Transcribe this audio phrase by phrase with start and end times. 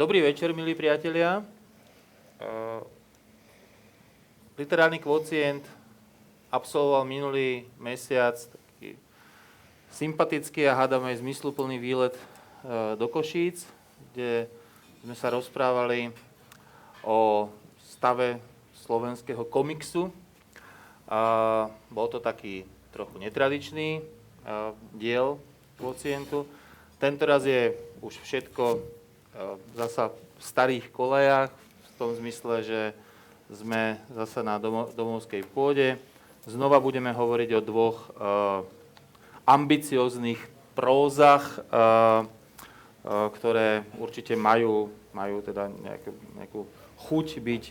[0.00, 1.44] Dobrý večer, milí priatelia.
[2.40, 2.80] Uh,
[4.58, 5.60] literárny kvocient
[6.50, 8.98] absolvoval minulý mesiac taký
[9.94, 13.66] sympatický a hádam aj zmysluplný výlet uh, do Košíc,
[14.12, 14.50] kde
[15.06, 16.12] sme sa rozprávali
[17.06, 17.48] o
[17.80, 18.42] stave
[18.84, 20.10] slovenského komiksu.
[21.10, 25.38] Uh, bol to taký trochu netradičný uh, diel
[25.78, 26.44] kvocientu.
[27.00, 27.72] Tento raz je
[28.04, 28.84] už všetko
[29.72, 32.80] zasa v starých kolejach, v tom zmysle, že
[33.48, 34.60] sme zasa na
[34.92, 35.96] domovskej pôde.
[36.48, 38.64] Znova budeme hovoriť o dvoch uh,
[39.44, 40.40] ambicióznych
[40.72, 46.60] prózach, uh, uh, ktoré určite majú, majú teda nejakú, nejakú
[47.00, 47.64] chuť byť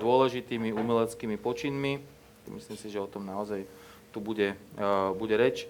[0.00, 2.00] dôležitými umeleckými počinmi.
[2.48, 3.68] Myslím si, že o tom naozaj
[4.16, 4.56] tu bude,
[5.20, 5.68] bude reč.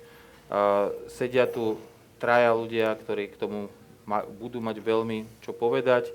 [1.11, 1.83] Sedia tu
[2.23, 3.67] traja ľudia, ktorí k tomu
[4.39, 6.15] budú mať veľmi čo povedať.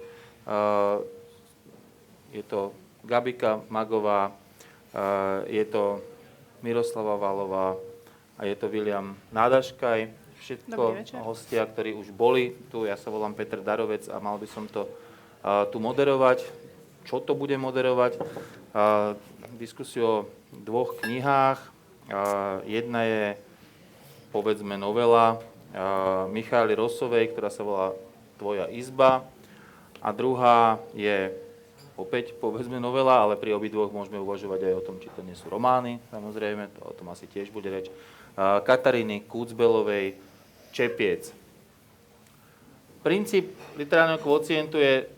[2.32, 2.72] Je to
[3.04, 4.32] Gabika Magová,
[5.52, 6.00] je to
[6.62, 7.78] Miroslava Valová
[8.38, 10.14] a je to William Nádaškaj.
[10.42, 12.86] Všetko hostia, ktorí už boli tu.
[12.86, 16.42] Ja sa volám Petr Darovec a mal by som to uh, tu moderovať.
[17.06, 18.18] Čo to bude moderovať?
[18.74, 19.14] Uh,
[19.62, 20.18] diskusiu o
[20.50, 21.62] dvoch knihách.
[22.10, 23.24] Uh, jedna je
[24.34, 25.42] povedzme novela
[26.28, 27.96] Michály Rosovej, ktorá sa volá
[28.36, 29.24] Tvoja izba.
[30.04, 31.32] A druhá je
[32.02, 35.48] opäť, povedzme, novela, ale pri obidvoch môžeme uvažovať aj o tom, či to nie sú
[35.48, 37.88] romány, samozrejme, to, o tom asi tiež bude reč.
[38.38, 40.18] Kataríny Kucbelovej
[40.72, 41.30] Čepiec.
[43.02, 45.10] Princíp literárneho kvocientu je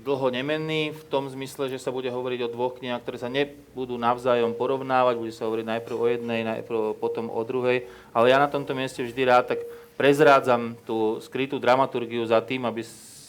[0.00, 4.00] dlho nemenný v tom zmysle, že sa bude hovoriť o dvoch knihách, ktoré sa nebudú
[4.00, 7.84] navzájom porovnávať, bude sa hovoriť najprv o jednej, najprv potom o druhej,
[8.16, 9.60] ale ja na tomto mieste vždy rád tak
[10.00, 12.80] prezrádzam tú skrytú dramaturgiu za tým, aby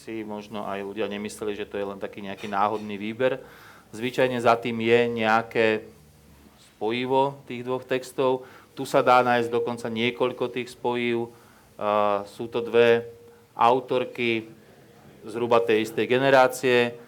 [0.02, 3.38] si možno aj ľudia nemysleli, že to je len taký nejaký náhodný výber.
[3.94, 5.86] Zvyčajne za tým je nejaké
[6.74, 8.42] spojivo tých dvoch textov.
[8.74, 11.30] Tu sa dá nájsť dokonca niekoľko tých spojív.
[11.78, 13.06] Uh, sú to dve
[13.54, 14.50] autorky,
[15.22, 16.98] zhruba tej istej generácie.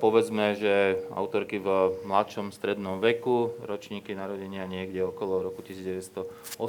[0.00, 6.64] Povedzme, že autorky v mladšom strednom veku, ročníky narodenia niekde okolo roku 1980.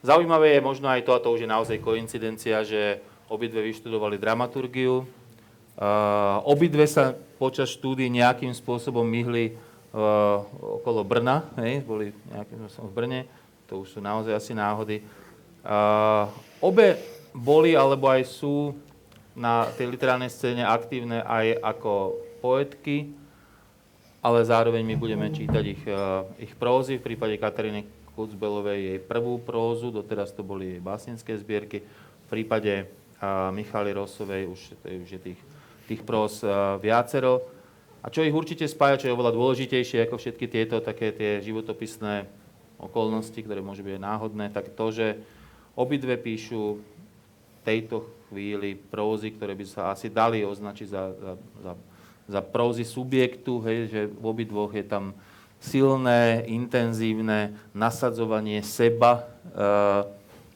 [0.00, 5.04] Zaujímavé je možno aj to, a to už je naozaj koincidencia, že obidve vyštudovali dramaturgiu.
[6.48, 9.54] Obidve sa počas štúdy nejakým spôsobom myhli
[10.80, 13.20] okolo Brna, hej, boli nejakým spôsobom v Brne,
[13.68, 15.04] to už sú naozaj asi náhody.
[16.64, 16.96] Obe
[17.36, 18.72] boli alebo aj sú
[19.36, 23.14] na tej literárnej scéne aktívne aj ako poetky,
[24.20, 27.00] ale zároveň my budeme čítať ich, eh, ich prózy.
[27.00, 31.80] V prípade Kataríny Kucbelovej jej prvú prózu, doteraz to boli jej básnické zbierky.
[31.80, 32.84] V prípade
[33.56, 35.40] Michaly Rosovej už, už je tých,
[35.88, 36.44] tých próz
[36.84, 37.48] viacero.
[38.04, 42.28] A čo ich určite spája, čo je oveľa dôležitejšie ako všetky tieto také tie životopisné
[42.76, 45.06] okolnosti, ktoré môžu byť náhodné, tak to, že
[45.72, 46.80] obidve píšu
[47.64, 51.72] tejto chvíli prózy, ktoré by sa asi dali označiť za, za, za,
[52.24, 55.16] za prózy subjektu, hej, že v obidvoch je tam
[55.60, 60.08] silné, intenzívne nasadzovanie seba, uh,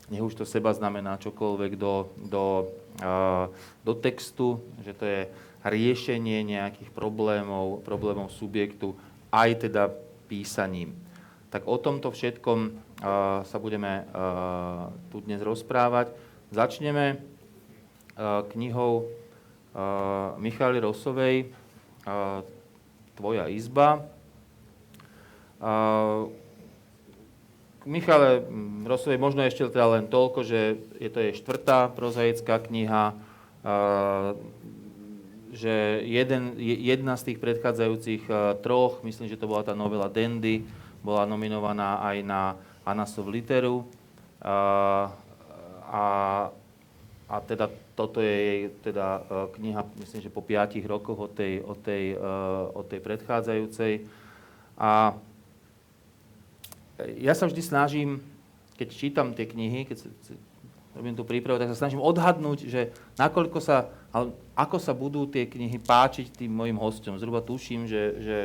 [0.08, 2.72] nech už to seba znamená čokoľvek do, do,
[3.04, 3.52] uh,
[3.84, 5.20] do textu, že to je
[5.64, 8.96] riešenie nejakých problémov, problémov subjektu,
[9.28, 9.92] aj teda
[10.28, 10.96] písaním.
[11.52, 14.08] Tak o tomto všetkom uh, sa budeme
[15.12, 16.10] tu dnes rozprávať.
[16.54, 17.18] Začneme
[18.54, 19.10] knihou
[20.38, 21.50] Michaly Rosovej
[23.18, 24.06] Tvoja izba.
[27.84, 33.16] Michale mm, Rosovej možno ešte teda len toľko, že je to jej štvrtá prozaická kniha,
[35.54, 38.28] že jeden, jedna z tých predchádzajúcich
[38.60, 40.64] troch, myslím, že to bola tá novela Dandy,
[41.00, 42.42] bola nominovaná aj na
[42.84, 43.88] Anasov literu
[44.44, 46.40] a,
[47.28, 49.24] a teda toto je jej teda, e,
[49.54, 52.26] kniha, myslím, že po piatich rokoch od tej, od tej, e,
[52.74, 53.92] od tej predchádzajúcej.
[54.74, 55.14] A
[56.98, 58.22] ja sa vždy snažím,
[58.78, 60.06] keď čítam tie knihy, keď
[60.94, 63.90] robím tú prípravu, tak sa snažím odhadnúť, že nakoľko sa,
[64.54, 67.18] ako sa budú tie knihy páčiť tým mojim hostom.
[67.18, 68.36] Zhruba tuším, že, že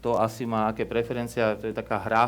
[0.00, 2.24] kto asi má aké preferencia, to je taká hra,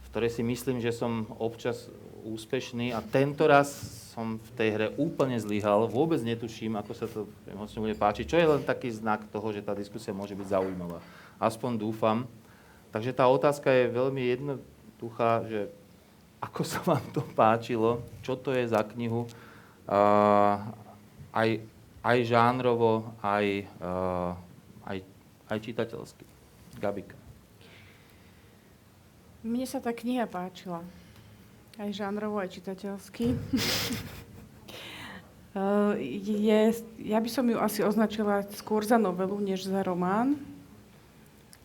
[0.00, 1.92] v ktorej si myslím, že som občas
[2.24, 3.68] úspešný a tento raz
[4.16, 8.40] som v tej hre úplne zlyhal, vôbec netuším, ako sa to emocne bude páčiť, čo
[8.40, 11.04] je len taký znak toho, že tá diskusia môže byť zaujímavá.
[11.36, 12.24] Aspoň dúfam.
[12.94, 15.66] Takže tá otázka je veľmi jednoduchá, že
[16.38, 19.26] ako sa vám to páčilo, čo to je za knihu,
[19.90, 20.62] uh,
[21.34, 21.58] aj,
[22.06, 24.38] aj žánrovo, aj, uh,
[24.86, 25.02] aj,
[25.50, 26.22] aj čitateľsky.
[26.78, 27.18] Gabika.
[29.42, 30.86] Mne sa tá kniha páčila.
[31.74, 33.34] Aj žánrovo, aj čitateľsky.
[36.46, 36.60] je,
[37.02, 40.38] ja by som ju asi označila skôr za novelu, než za román.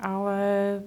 [0.02, 0.82] Ale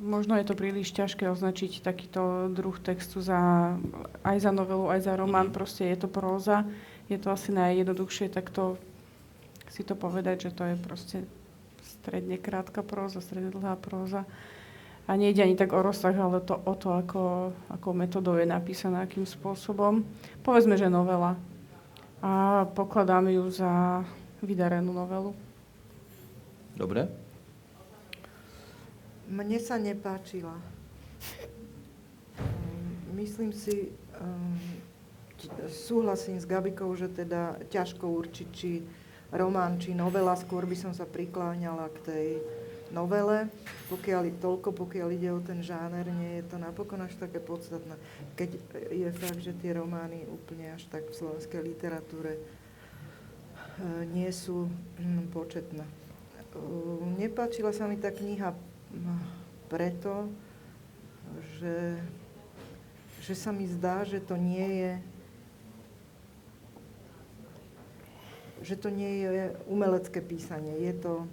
[0.00, 3.74] možno je to príliš ťažké označiť takýto druh textu za,
[4.22, 5.52] aj za novelu, aj za román.
[5.52, 6.68] Proste je to próza.
[7.08, 8.76] Je to asi najjednoduchšie takto
[9.70, 11.18] si to povedať, že to je proste
[11.82, 14.24] stredne krátka próza, stredne dlhá próza.
[15.06, 19.06] A nejde ani tak o rozsah, ale to o to, ako, ako metodou je napísaná,
[19.06, 20.02] akým spôsobom.
[20.42, 21.38] Povedzme, že novela.
[22.18, 24.02] A pokladám ju za
[24.42, 25.30] vydarenú novelu.
[26.74, 27.25] Dobre.
[29.26, 30.54] Mne sa nepáčila.
[33.10, 33.90] Myslím si,
[34.22, 34.54] um,
[35.66, 38.86] súhlasím s Gabikou, že teda ťažko určiť, či
[39.34, 40.38] román, či novela.
[40.38, 42.26] Skôr by som sa prikláňala k tej
[42.94, 43.50] novele,
[43.90, 47.98] pokiaľ, toľko pokiaľ ide o ten žáner, nie je to napokon až také podstatné.
[48.38, 48.50] Keď
[48.94, 52.40] je fakt, že tie romány úplne až tak v slovenskej literatúre e,
[54.14, 54.70] nie sú
[55.02, 55.82] hm, početné.
[55.82, 55.92] E,
[57.18, 58.54] nepáčila sa mi tá kniha
[59.66, 60.30] preto,
[61.58, 61.98] že,
[63.22, 64.92] že sa mi zdá, že to nie je
[68.66, 70.74] že to nie je umelecké písanie.
[70.80, 71.28] Je to,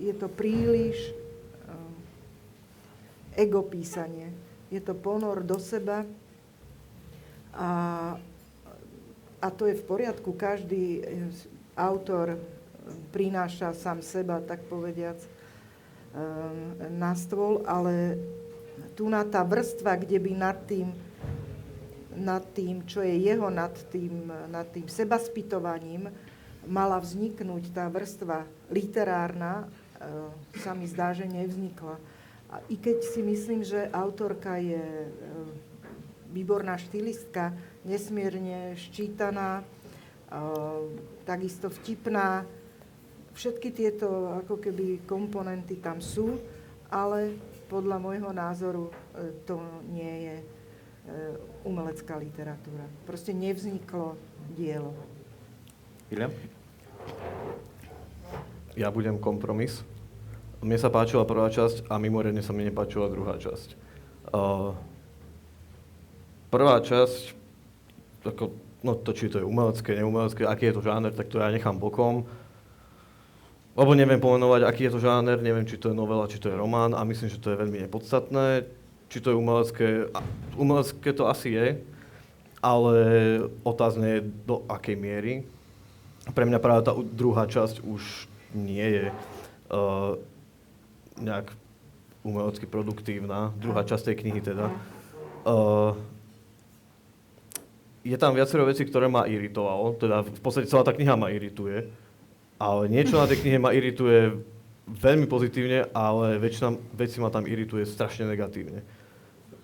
[0.00, 0.96] je to príliš
[1.68, 1.76] uh,
[3.36, 4.32] ego písanie.
[4.72, 6.08] Je to ponor do seba
[7.52, 7.70] a,
[9.44, 10.32] a to je v poriadku.
[10.32, 11.28] Každý eh,
[11.76, 12.40] autor
[13.12, 15.28] prináša sám seba, tak povediac, eh,
[16.92, 18.18] na stôl, ale
[18.94, 20.94] tu na tá vrstva, kde by nad tým,
[22.14, 26.10] nad tým, čo je jeho, nad tým, nad tým sebaspytovaním,
[26.64, 29.66] mala vzniknúť tá vrstva literárna,
[30.04, 31.96] E, sa mi zdá, že nevznikla.
[32.52, 35.10] A i keď si myslím, že autorka je e,
[36.30, 37.56] výborná štilistka,
[37.86, 39.64] nesmierne ščítaná, e,
[41.24, 42.44] takisto vtipná,
[43.34, 46.38] všetky tieto ako keby komponenty tam sú,
[46.88, 47.36] ale
[47.66, 48.88] podľa môjho názoru
[49.44, 49.58] to
[49.90, 50.36] nie je
[51.68, 52.88] umelecká literatúra.
[53.04, 54.16] Proste nevzniklo
[54.56, 54.96] dielo.
[56.08, 56.32] William?
[58.74, 59.86] ja budem kompromis.
[60.60, 63.68] Mne sa páčila prvá časť a mimoriadne sa mi nepáčila druhá časť.
[64.34, 64.74] Uh,
[66.50, 67.36] prvá časť,
[68.26, 71.52] ako, no to či to je umelecké, neumelecké, aký je to žáner, tak to ja
[71.52, 72.26] nechám bokom.
[73.74, 76.54] Lebo neviem pomenovať, aký je to žáner, neviem, či to je novela, či to je
[76.54, 78.62] román a myslím, že to je veľmi nepodstatné.
[79.10, 79.88] Či to je umelecké,
[80.54, 81.66] umelecké to asi je,
[82.62, 82.96] ale
[83.66, 85.32] otázne je do akej miery.
[86.30, 90.16] Pre mňa práve tá druhá časť už nie je uh,
[91.18, 91.50] nejak
[92.24, 94.70] umelecky produktívna, druhá časť tej knihy teda.
[95.44, 95.98] Uh,
[98.06, 101.90] je tam viacero vecí, ktoré ma iritovalo, teda v podstate celá tá kniha ma irituje,
[102.58, 104.38] ale niečo na tej knihe ma irituje
[104.84, 108.84] veľmi pozitívne, ale väčšina vecí ma tam irituje strašne negatívne.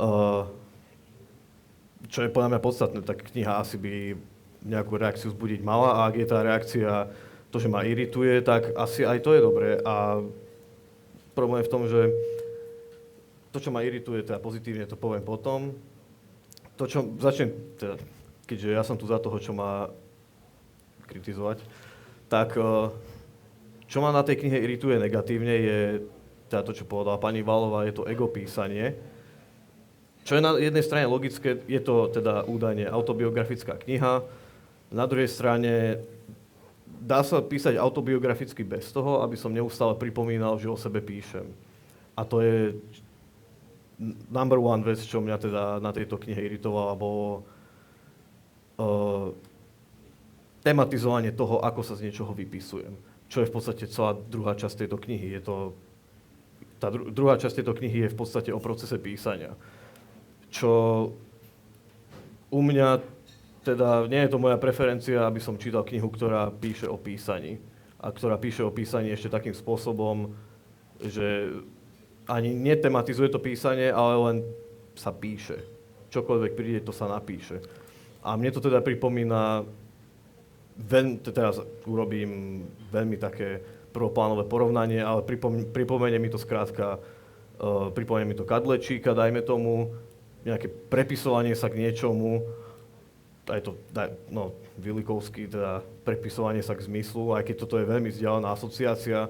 [0.01, 0.49] Uh,
[2.09, 4.17] čo je podľa mňa podstatné, tak kniha asi by
[4.65, 6.91] nejakú reakciu zbudiť mala a ak je tá reakcia
[7.53, 9.71] to, že ma irituje, tak asi aj to je dobré.
[9.85, 10.25] A
[11.37, 12.01] problém je v tom, že
[13.51, 15.75] to, čo ma irituje, teda pozitívne to poviem potom.
[16.79, 18.01] To, čo začnem, teda,
[18.49, 19.91] keďže ja som tu za toho, čo má
[21.11, 21.61] kritizovať,
[22.31, 22.63] tak e,
[23.91, 25.81] čo ma na tej knihe irituje negatívne je
[26.51, 28.95] to, čo povedala pani Valová, je to ego písanie.
[30.23, 34.23] Čo je na jednej strane logické, je to teda údajne autobiografická kniha,
[34.91, 36.03] na druhej strane
[37.01, 41.47] dá sa písať autobiograficky bez toho, aby som neustále pripomínal, že o sebe píšem.
[42.19, 42.75] A to je
[44.29, 47.47] number one vec, čo mňa teda na tejto knihe iritovala, bolo
[48.77, 49.31] uh,
[50.61, 52.93] tematizovanie toho, ako sa z niečoho vypisujem.
[53.31, 55.39] Čo je v podstate celá druhá časť tejto knihy.
[55.39, 55.73] Je to,
[56.83, 59.57] tá dru- druhá časť tejto knihy je v podstate o procese písania.
[60.51, 60.71] Čo
[62.51, 63.01] u mňa
[63.61, 67.61] teda nie je to moja preferencia, aby som čítal knihu, ktorá píše o písaní.
[68.01, 70.33] a ktorá píše o písaní ešte takým spôsobom,
[71.05, 71.53] že
[72.25, 74.37] ani netematizuje to písanie, ale len
[74.97, 75.61] sa píše.
[76.09, 77.61] Čokoľvek príde, to sa napíše.
[78.25, 79.69] A mne to teda pripomína,
[80.81, 83.61] veľ, teraz urobím veľmi také
[83.91, 89.93] prvoplánové porovnanie, ale pripom, pripomenie mi to skrátka, uh, pripomenie mi to kadlečíka, dajme tomu,
[90.47, 92.47] nejaké prepisovanie sa k niečomu,
[93.51, 98.09] aj to, daj, no, Vilikovský, teda prepisovanie sa k zmyslu, aj keď toto je veľmi
[98.09, 99.27] vzdialená asociácia,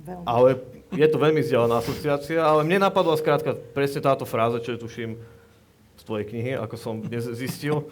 [0.00, 0.24] veľmi.
[0.24, 0.58] ale
[0.90, 5.10] je to veľmi vzdialená asociácia, ale mne napadla skrátka presne táto fráza, čo je tuším
[6.00, 7.84] z tvojej knihy, ako som dnes zistil.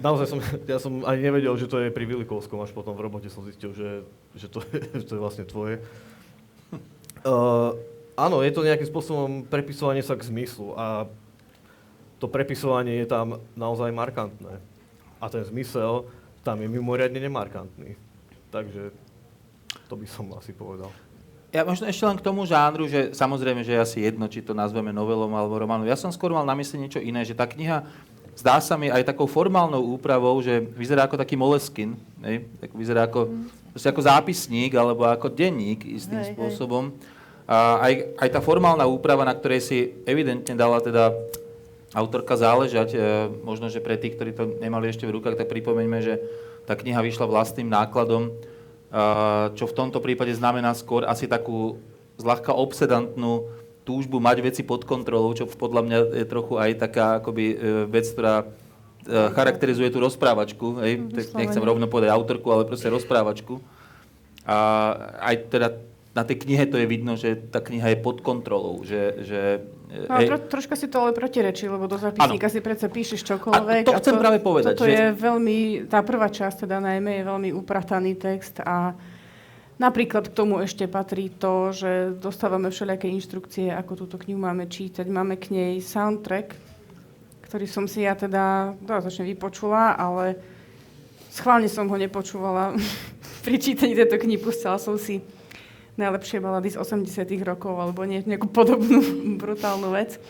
[0.00, 3.28] Naozaj som, ja som ani nevedel, že to je pri Vilikovskom, až potom v robote
[3.28, 5.84] som zistil, že, že, to, je, to je vlastne tvoje.
[7.20, 7.76] Uh,
[8.16, 11.04] áno, je to nejakým spôsobom prepisovanie sa k zmyslu a
[12.16, 14.60] to prepisovanie je tam naozaj markantné.
[15.20, 16.08] A ten zmysel
[16.40, 17.96] tam je mimoriadne nemarkantný.
[18.48, 18.92] Takže
[19.88, 20.88] to by som asi povedal.
[21.50, 24.54] Ja možno ešte len k tomu žánru, že samozrejme, že je asi jedno, či to
[24.54, 25.82] nazveme novelom alebo románom.
[25.82, 27.82] Ja som skôr mal na mysli niečo iné, že tá kniha
[28.40, 32.48] zdá sa mi aj takou formálnou úpravou, že vyzerá ako taký moleskin, ne?
[32.56, 33.76] tak vyzerá ako, mm.
[33.76, 36.88] ako zápisník alebo ako denník istým hej, spôsobom.
[36.88, 37.20] Hej.
[37.50, 41.12] A aj, aj tá formálna úprava, na ktorej si evidentne dala teda
[41.92, 42.94] autorka záležať.
[42.94, 42.98] E,
[43.42, 46.22] možno, že pre tých, ktorí to nemali ešte v rukách, tak pripomeňme, že
[46.64, 48.32] tá kniha vyšla vlastným nákladom, e,
[49.58, 51.82] čo v tomto prípade znamená skôr asi takú
[52.16, 53.50] zľahka obsedantnú
[53.82, 57.56] túžbu mať veci pod kontrolou, čo podľa mňa je trochu aj taká akoby e,
[57.88, 58.46] vec, ktorá
[59.08, 60.84] charakterizuje tú rozprávačku.
[60.84, 61.08] Hej?
[61.32, 63.58] Nechcem rovno povedať autorku, ale proste rozprávačku.
[64.44, 64.56] A
[65.24, 65.68] aj teda
[66.12, 69.40] na tej knihe to je vidno, že tá kniha je pod kontrolou, že, že
[69.90, 72.54] No, tro, troška si to ale protirečí, lebo do zapisníka ano.
[72.54, 73.82] si predsa píšeš čokoľvek.
[73.82, 74.78] A to chcem a to, práve povedať.
[74.78, 74.94] Toto že...
[74.94, 78.94] je veľmi, tá prvá časť teda najmä je veľmi uprataný text a
[79.80, 85.08] napríklad k tomu ešte patrí to, že dostávame všelijaké inštrukcie, ako túto knihu máme čítať.
[85.08, 86.52] Máme k nej soundtrack,
[87.48, 90.36] ktorý som si ja teda začne vypočula, ale
[91.32, 92.76] schválne som ho nepočúvala
[93.44, 94.36] pri čítaní tejto knihy.
[94.36, 95.24] Pustila som si
[95.96, 99.00] najlepšie balady z 80 rokov alebo nie, nejakú podobnú
[99.42, 100.20] brutálnu vec.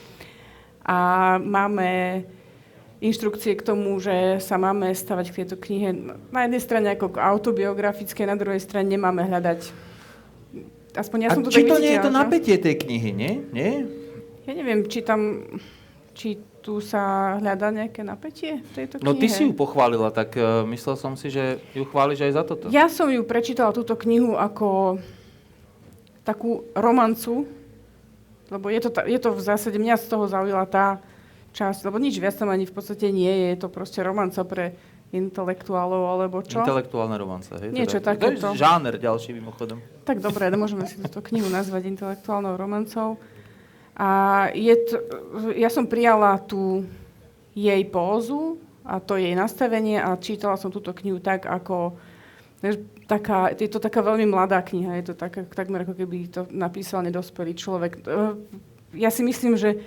[0.87, 2.23] A máme
[3.01, 5.89] inštrukcie k tomu, že sa máme stavať k tejto knihe
[6.29, 9.73] na jednej strane ako autobiografické, na druhej strane nemáme hľadať.
[10.93, 13.33] Aspoň ja som to či to nie je to napätie tej knihy, nie?
[13.57, 13.89] nie?
[14.45, 15.49] Ja neviem, či tam,
[16.13, 19.07] či tu sa hľadá nejaké napätie v tejto knihe.
[19.09, 22.43] No ty si ju pochválila, tak uh, myslel som si, že ju chváliš aj za
[22.45, 22.65] toto.
[22.69, 25.01] Ja som ju prečítala, túto knihu, ako
[26.21, 27.49] takú romancu,
[28.53, 31.01] lebo je to, je to v zásade, mňa z toho zaujala tá
[31.51, 34.75] časť, lebo nič viac tam ani v podstate nie je, je to proste romanca pre
[35.11, 36.63] intelektuálov, alebo čo?
[36.63, 37.75] Intelektuálna romanca, hej?
[37.75, 38.55] Niečo teda, takéto.
[38.55, 39.83] To je žáner ďalší mimochodom.
[40.07, 43.19] Tak dobre, môžeme si túto knihu nazvať intelektuálnou romancou.
[43.99, 44.09] A
[44.55, 44.97] je to,
[45.59, 46.87] ja som prijala tú
[47.53, 51.99] jej pózu a to jej nastavenie a čítala som túto knihu tak, ako
[53.09, 57.03] taká, je to taká veľmi mladá kniha, je to taká, takmer ako keby to napísal
[57.03, 57.93] nedospelý človek.
[58.05, 58.33] Eh,
[59.01, 59.81] ja si myslím, že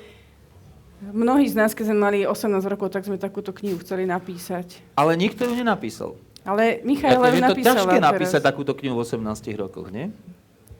[1.12, 4.80] mnohí z nás, keď sme mali 18 rokov, tak sme takúto knihu chceli napísať.
[4.96, 6.16] Ale nikto ju nenapísal.
[6.44, 7.56] Ale Michaela ju napísala.
[7.56, 8.10] Je to ťažké teraz.
[8.14, 10.12] napísať takúto knihu v 18 rokoch, nie?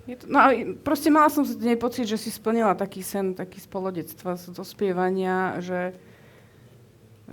[0.04, 3.32] Je to, no ale proste mala som z nej pocit, že si splnila taký sen,
[3.32, 5.96] taký spolodectva z dospievania, že,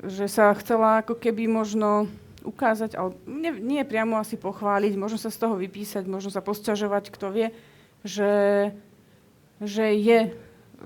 [0.06, 2.06] že sa chcela ako keby možno
[2.46, 7.10] ukázať, ale nie, nie priamo asi pochváliť, možno sa z toho vypísať, možno sa posťažovať,
[7.10, 7.48] kto vie,
[8.06, 8.70] že,
[9.58, 10.30] že je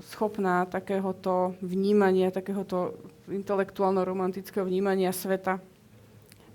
[0.03, 2.97] schopná takéhoto vnímania, takéhoto
[3.31, 5.59] intelektuálno-romantického vnímania sveta.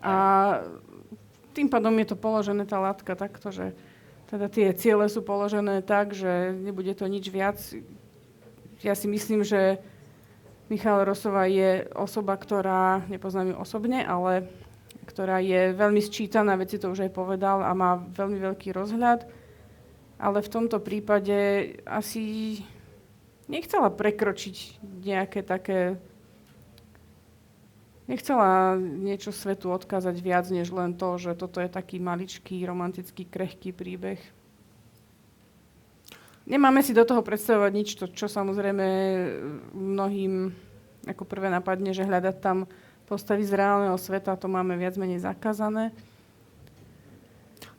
[0.01, 0.15] A
[1.53, 3.73] tým pádom je to položené tá látka takto, že
[4.31, 7.59] teda tie ciele sú položené tak, že nebude to nič viac.
[8.81, 9.83] Ja si myslím, že
[10.71, 14.47] Michal Rosová je osoba, ktorá, nepoznám ju osobne, ale
[15.11, 19.27] ktorá je veľmi sčítaná, veci to už aj povedal, a má veľmi veľký rozhľad.
[20.23, 21.35] Ale v tomto prípade
[21.83, 22.63] asi
[23.51, 25.99] nechcela prekročiť nejaké také...
[28.07, 33.71] Nechcela niečo svetu odkázať viac, než len to, že toto je taký maličký, romantický, krehký
[33.71, 34.19] príbeh.
[36.51, 38.87] Nemáme si do toho predstavovať nič, to, čo samozrejme
[39.71, 40.51] mnohým
[41.07, 42.67] ako prvé napadne, že hľadať tam
[43.07, 45.95] postavy z reálneho sveta, to máme viac menej zakázané.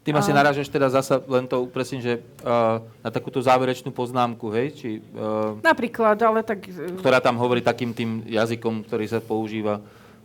[0.01, 0.25] Ty ma a...
[0.25, 4.67] si narážaš teda zasa, len to upresím, že uh, na takúto záverečnú poznámku, hej?
[4.73, 6.65] Či, uh, Napríklad, ale tak...
[6.97, 9.77] Ktorá tam hovorí takým tým jazykom, ktorý sa používa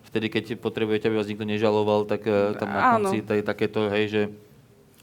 [0.09, 3.93] vtedy, keď potrebujete, aby vás nikto nežaloval, tak uh, tam na konci to je takéto,
[3.93, 4.23] hej, že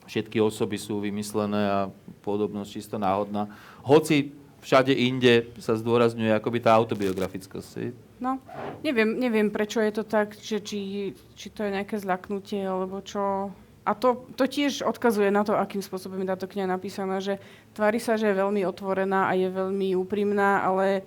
[0.10, 1.80] všetky osoby sú vymyslené a
[2.26, 3.54] podobnosť čisto náhodná.
[3.86, 7.70] Hoci všade inde sa zdôrazňuje akoby tá autobiografickosť.
[7.78, 7.90] hej.
[8.24, 8.40] No,
[8.80, 13.52] neviem, neviem, prečo je to tak, že či, či to je nejaké zlaknutie, alebo čo.
[13.84, 17.44] A to, to tiež odkazuje na to, akým spôsobom je táto kniha napísaná, že
[17.76, 21.04] tvári sa, že je veľmi otvorená a je veľmi úprimná, ale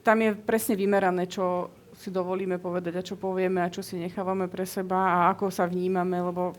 [0.00, 4.48] tam je presne vymerané, čo si dovolíme povedať a čo povieme a čo si nechávame
[4.48, 6.56] pre seba a ako sa vnímame, lebo,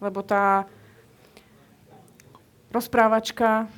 [0.00, 0.64] lebo tá
[2.72, 3.68] rozprávačka,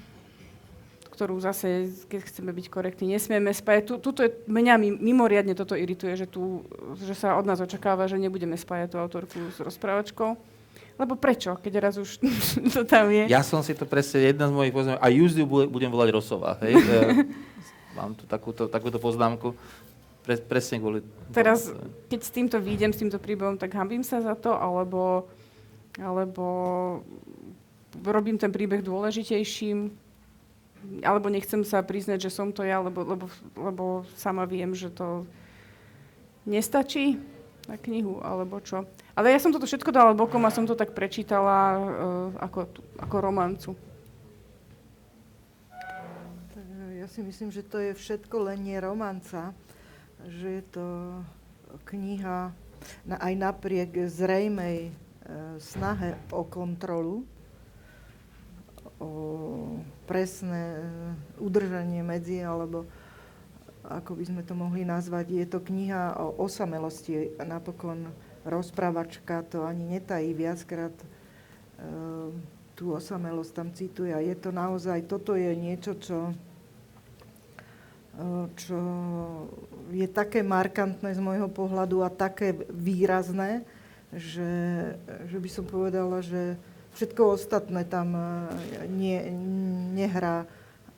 [1.11, 3.83] ktorú zase, keď chceme byť korektní, nesmieme spájať.
[3.89, 6.63] Tu, tuto je, mňa mi- mimoriadne toto irituje, že, tu,
[7.01, 10.56] že sa od nás očakáva, že nebudeme spájať tú autorku s rozprávačkou.
[10.97, 12.21] Lebo prečo, keď raz už
[12.75, 13.29] to tam je?
[13.29, 16.57] Ja som si to presne, jedna z mojich poznámok, a Juzdiu bude- budem volať Rosová,
[16.65, 16.75] hej.
[16.85, 19.57] E, Mám tu takúto, takúto poznámku.
[20.21, 21.01] Pre, presne kvôli...
[21.33, 21.73] Teraz,
[22.13, 25.25] keď s týmto výjdem, s týmto príbehom, tak hambím sa za to, alebo,
[25.97, 26.45] alebo
[28.05, 29.89] robím ten príbeh dôležitejším,
[31.09, 33.25] alebo nechcem sa priznať, že som to ja, lebo, lebo,
[33.57, 35.25] lebo sama viem, že to
[36.45, 37.17] nestačí
[37.65, 38.85] na knihu, alebo čo.
[39.17, 41.83] Ale ja som toto všetko dala bokom a som to tak prečítala uh,
[42.37, 42.69] ako,
[43.01, 43.71] ako romancu.
[46.53, 49.57] Tak e, ja si myslím, že to je všetko len nie romanca,
[50.21, 50.87] že je to
[51.89, 52.53] kniha
[53.09, 54.93] na, aj napriek zrejmej e,
[55.65, 57.25] snahe o kontrolu,
[59.01, 59.11] o
[60.05, 60.85] presné e,
[61.41, 62.85] udržanie medzi, alebo
[63.87, 67.39] ako by sme to mohli nazvať, je to kniha o osamelosti.
[67.41, 68.11] Napokon
[68.47, 71.07] rozprávačka to ani netají viackrát e,
[72.79, 74.15] tú osamelosť tam cituje.
[74.15, 76.31] A je to naozaj, toto je niečo, čo,
[78.15, 78.25] e,
[78.55, 78.79] čo
[79.91, 83.67] je také markantné z môjho pohľadu a také výrazné,
[84.15, 84.53] že,
[85.27, 86.55] že by som povedala, že
[86.95, 88.25] všetko ostatné tam e,
[88.87, 89.19] nie,
[89.93, 90.47] nehrá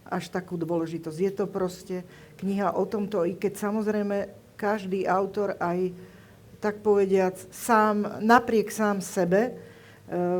[0.08, 1.18] až takú dôležitosť.
[1.20, 1.96] Je to proste
[2.40, 4.16] kniha o tomto, i keď samozrejme
[4.56, 5.92] každý autor aj
[6.58, 9.52] tak povediac sám, napriek sám sebe, e,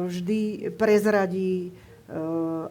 [0.07, 1.71] vždy prezradí e,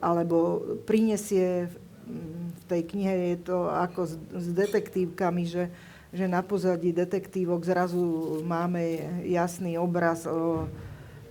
[0.04, 1.72] alebo prinesie
[2.08, 5.72] v tej knihe je to ako s, detektívkami, že,
[6.12, 10.68] že na pozadí detektívok zrazu máme jasný obraz o,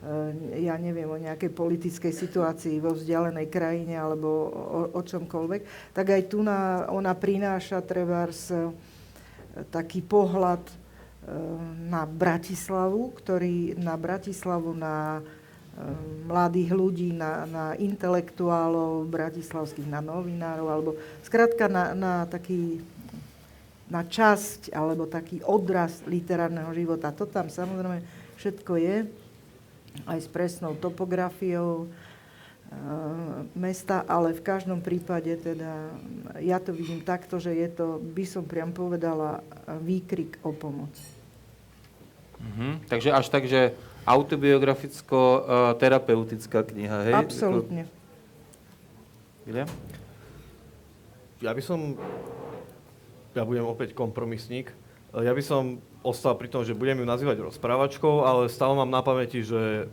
[0.01, 6.13] e, ja neviem, o nejakej politickej situácii vo vzdialenej krajine alebo o, o čomkoľvek, tak
[6.13, 8.73] aj tu na, ona prináša trebárs e,
[9.73, 10.65] taký pohľad
[11.91, 15.23] na Bratislavu, ktorý na Bratislavu, na e,
[16.31, 20.91] mladých ľudí, na, na intelektuálov bratislavských, na novinárov, alebo
[21.27, 22.79] skrátka na, na taký
[23.87, 27.15] na časť alebo taký odraz literárneho života.
[27.15, 28.03] To tam samozrejme
[28.35, 28.97] všetko je,
[30.11, 31.89] aj s presnou topografiou e,
[33.55, 35.91] mesta, ale v každom prípade teda
[36.43, 39.43] ja to vidím takto, že je to, by som priam povedala,
[39.83, 41.16] výkrik o pomoc.
[42.47, 42.87] Mhm.
[42.87, 43.75] Takže až tak, že
[44.07, 47.15] autobiograficko-terapeutická kniha, hej?
[47.19, 47.91] Absolútne.
[49.43, 49.67] William?
[51.43, 51.99] Ja by som...
[53.35, 54.73] Ja budem opäť kompromisník.
[55.13, 59.03] Ja by som ostal pri tom, že budem ju nazývať rozprávačkou, ale stále mám na
[59.05, 59.85] pamäti, že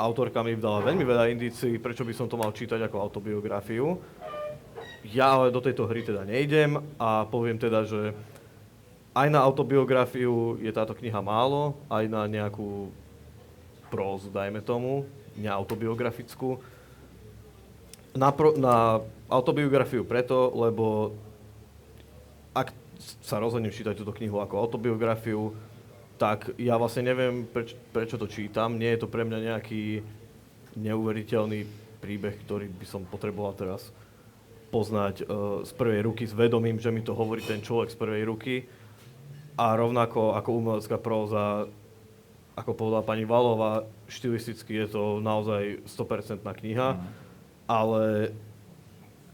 [0.00, 4.00] autorka mi dala veľmi veľa indícií, prečo by som to mal čítať ako autobiografiu.
[5.04, 8.16] Ja ale do tejto hry teda nejdem a poviem teda, že
[9.10, 12.94] aj na autobiografiu je táto kniha málo, aj na nejakú
[13.90, 16.62] prózu, dajme tomu, neautobiografickú.
[18.14, 21.14] Na, pro, na autobiografiu preto, lebo
[22.54, 22.74] ak
[23.22, 25.54] sa rozhodnem čítať túto knihu ako autobiografiu,
[26.20, 28.76] tak ja vlastne neviem, preč, prečo to čítam.
[28.76, 30.04] Nie je to pre mňa nejaký
[30.76, 31.64] neuveriteľný
[31.98, 33.88] príbeh, ktorý by som potreboval teraz
[34.70, 38.22] poznať uh, z prvej ruky, s vedomím, že mi to hovorí ten človek z prvej
[38.28, 38.54] ruky.
[39.60, 41.68] A rovnako ako umelecká próza,
[42.56, 47.00] ako povedala pani Valová, štilisticky je to naozaj 100% kniha, mm.
[47.68, 48.32] ale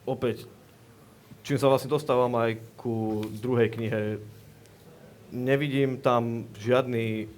[0.02, 0.50] opäť,
[1.46, 4.18] čím sa vlastne dostávam aj ku druhej knihe,
[5.30, 7.30] nevidím tam žiadny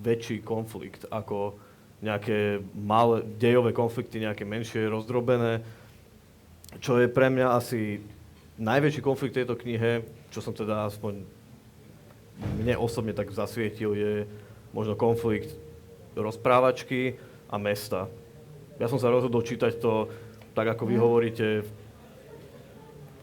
[0.00, 1.58] väčší konflikt ako
[2.00, 5.60] nejaké malé dejové konflikty, nejaké menšie, rozdrobené.
[6.80, 8.00] Čo je pre mňa asi
[8.56, 10.00] najväčší konflikt tejto knihe,
[10.32, 11.39] čo som teda aspoň
[12.60, 14.12] mne osobne tak zasvietil, je
[14.70, 15.52] možno konflikt
[16.14, 17.18] rozprávačky
[17.50, 18.06] a mesta.
[18.80, 20.08] Ja som sa rozhodol čítať to
[20.56, 21.46] tak, ako vy hovoríte,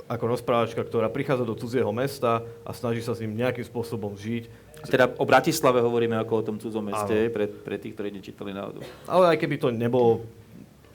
[0.08, 4.48] ako rozprávačka, ktorá prichádza do cudzieho mesta a snaží sa s ním nejakým spôsobom žiť.
[4.88, 8.86] Teda o Bratislave hovoríme ako o tom cudzom meste, pre, pre tých, ktorí nečítali náhodou.
[9.10, 10.24] Ale aj keby to nebolo,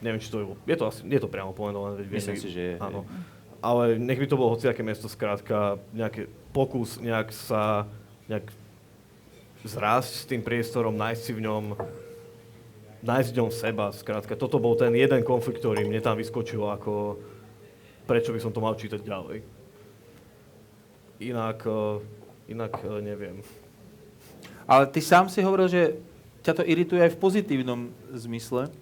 [0.00, 2.06] neviem, či to je, je to, asi, je to priamo pomenované.
[2.08, 2.74] Myslím si, že je.
[2.80, 3.04] Áno.
[3.62, 7.84] Ale nech by to bolo hociaké mesto, skrátka, nejaký pokus nejak sa,
[8.32, 8.48] nejak
[9.68, 11.64] zrásť s tým priestorom, nájsť si v ňom,
[13.04, 14.40] nájsť v ňom seba, skrátka.
[14.40, 17.20] Toto bol ten jeden konflikt, ktorý mne tam vyskočil ako,
[18.08, 19.44] prečo by som to mal čítať ďalej.
[21.22, 23.44] Inak, eh, inak eh, neviem.
[24.66, 25.82] Ale ty sám si hovoril, že
[26.42, 27.80] ťa to irituje aj v pozitívnom
[28.16, 28.72] zmysle.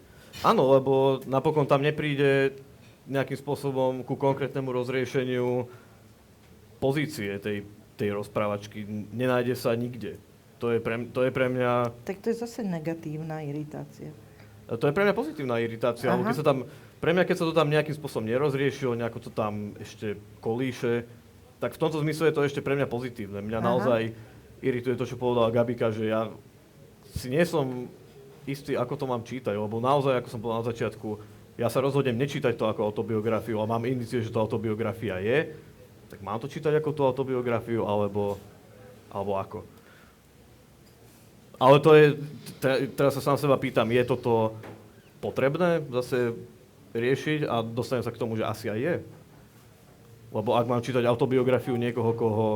[0.41, 2.57] Áno, lebo napokon tam nepríde
[3.11, 5.69] nejakým spôsobom ku konkrétnemu rozriešeniu
[6.81, 7.67] pozície tej,
[8.01, 8.89] tej rozprávačky.
[9.13, 10.17] Nenájde sa nikde.
[10.61, 14.13] To je pre, to je pre mňa Tak to je zase negatívna iritácia.
[14.69, 16.69] to je pre mňa pozitívna iritácia, lebo keď sa tam,
[17.01, 21.09] pre mňa keď sa to tam nejakým spôsobom nerozriešilo, nejako to tam ešte kolíše,
[21.61, 23.41] tak v tomto zmysle je to ešte pre mňa pozitívne.
[23.41, 23.67] Mňa Aha.
[23.67, 24.01] naozaj
[24.61, 26.29] irituje to, čo povedala Gabika, že ja
[27.17, 27.89] si nie som
[28.45, 31.09] istý, ako to mám čítať, lebo naozaj, ako som povedal na začiatku,
[31.61, 35.53] ja sa rozhodnem nečítať to ako autobiografiu a mám indície, že to autobiografia je,
[36.11, 38.35] tak mám to čítať ako tú autobiografiu, alebo,
[39.15, 39.63] alebo ako.
[41.63, 42.07] Ale to je,
[42.59, 44.59] te- teraz sa sám seba pýtam, je toto
[45.23, 46.35] potrebné zase
[46.91, 48.97] riešiť a dostanem sa k tomu, že asi aj je.
[50.35, 52.49] Lebo ak mám čítať autobiografiu niekoho, koho,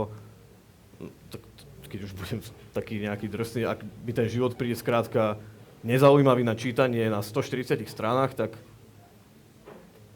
[1.31, 1.43] tak,
[1.87, 2.40] keď už budem
[2.75, 5.38] taký nejaký drsný, ak mi ten život príde skrátka
[5.87, 8.51] nezaujímavý na čítanie na 140 stranách, tak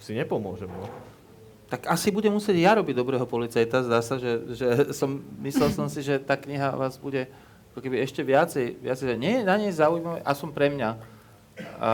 [0.01, 0.71] si nepomôžem.
[0.71, 0.89] No.
[1.69, 3.85] Tak asi budem musieť ja robiť dobrého policajta.
[3.85, 4.67] Zdá sa, že, že
[4.99, 7.29] som, myslel som si, že tá kniha vás bude
[7.73, 10.91] ako keby ešte viacej, viacej nie je na nej zaujímavé, a som pre mňa.
[11.79, 11.91] A,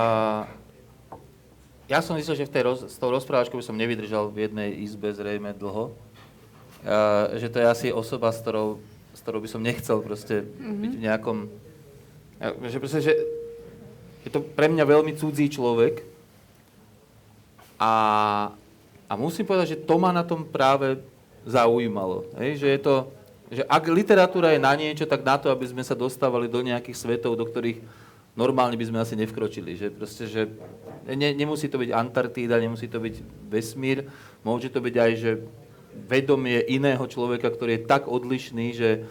[1.91, 4.71] ja som myslel, že v tej roz, s tou rozprávačkou by som nevydržal v jednej
[4.81, 5.93] izbe zrejme dlho.
[6.87, 8.79] A, že to je asi osoba, s ktorou,
[9.13, 10.81] s ktorou by som nechcel proste mm-hmm.
[10.81, 11.39] byť v nejakom...
[12.65, 13.13] Že proste, že
[14.25, 16.07] je to pre mňa veľmi cudzí človek,
[17.77, 17.93] a,
[19.15, 20.99] a musím povedať, že to ma na tom práve
[21.47, 22.27] zaujímalo.
[22.35, 22.59] Hej?
[22.59, 22.95] Že, je to,
[23.55, 26.99] že ak literatúra je na niečo, tak na to, aby sme sa dostávali do nejakých
[26.99, 27.79] svetov, do ktorých
[28.35, 29.79] normálne by sme asi nevkročili.
[29.79, 30.51] Že proste, že
[31.07, 34.11] ne, nemusí to byť Antarktída, nemusí to byť vesmír,
[34.43, 35.31] môže to byť aj, že
[36.11, 39.07] vedomie iného človeka, ktorý je tak odlišný, že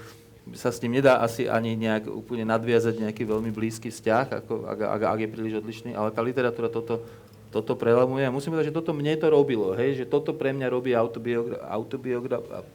[0.51, 4.79] sa s ním nedá asi ani nejak úplne nadviazať nejaký veľmi blízky vzťah, ako, ak,
[4.83, 7.07] ak, ak je príliš odlišný, ale tá literatúra toto,
[7.53, 8.25] toto prelamuje.
[8.25, 11.61] A musím povedať, že toto mne to robilo, hej, že toto pre mňa robí autobiogra-
[11.69, 12.65] autobiografia,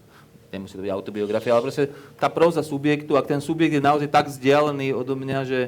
[0.55, 4.31] nemusí to byť autobiografia, ale proste tá próza subjektu, ak ten subjekt je naozaj tak
[4.31, 5.61] vzdialený odo mňa, že,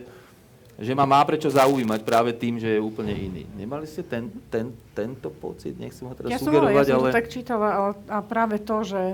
[0.78, 3.42] že ma má prečo zaujímať práve tým, že je úplne iný.
[3.58, 5.76] Nemali ste ten, ten, tento pocit?
[5.76, 7.10] Nechcem ho teraz Ja som, ale, sugerovať, ja som ale...
[7.10, 9.04] to tak čítala ale, a práve to, že,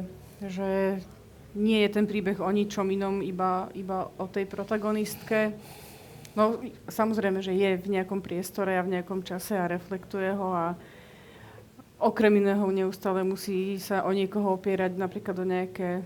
[0.45, 0.69] že
[1.57, 5.57] nie je ten príbeh o ničom inom, iba, iba o tej protagonistke.
[6.37, 6.61] No,
[6.93, 10.77] samozrejme, že je v nejakom priestore a v nejakom čase a reflektuje ho a
[11.97, 16.05] okrem iného neustále musí sa o niekoho opierať, napríklad o nejaké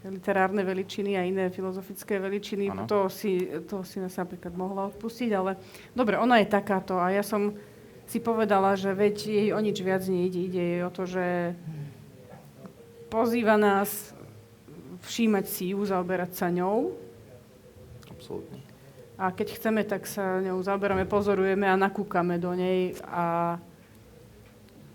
[0.00, 2.72] literárne veličiny a iné filozofické veličiny.
[2.88, 5.60] To si, to si nás napríklad mohla odpustiť, ale
[5.92, 7.52] dobre, ona je takáto a ja som
[8.08, 10.40] si povedala, že veď jej o nič viac nejde.
[10.40, 11.54] Ide jej o to, že
[13.12, 14.16] pozýva nás
[15.04, 16.96] všímať si ju, zaoberať sa ňou.
[18.08, 18.69] Absolútne.
[19.20, 23.60] A keď chceme, tak sa ňou zaoberáme, pozorujeme a nakúkame do nej a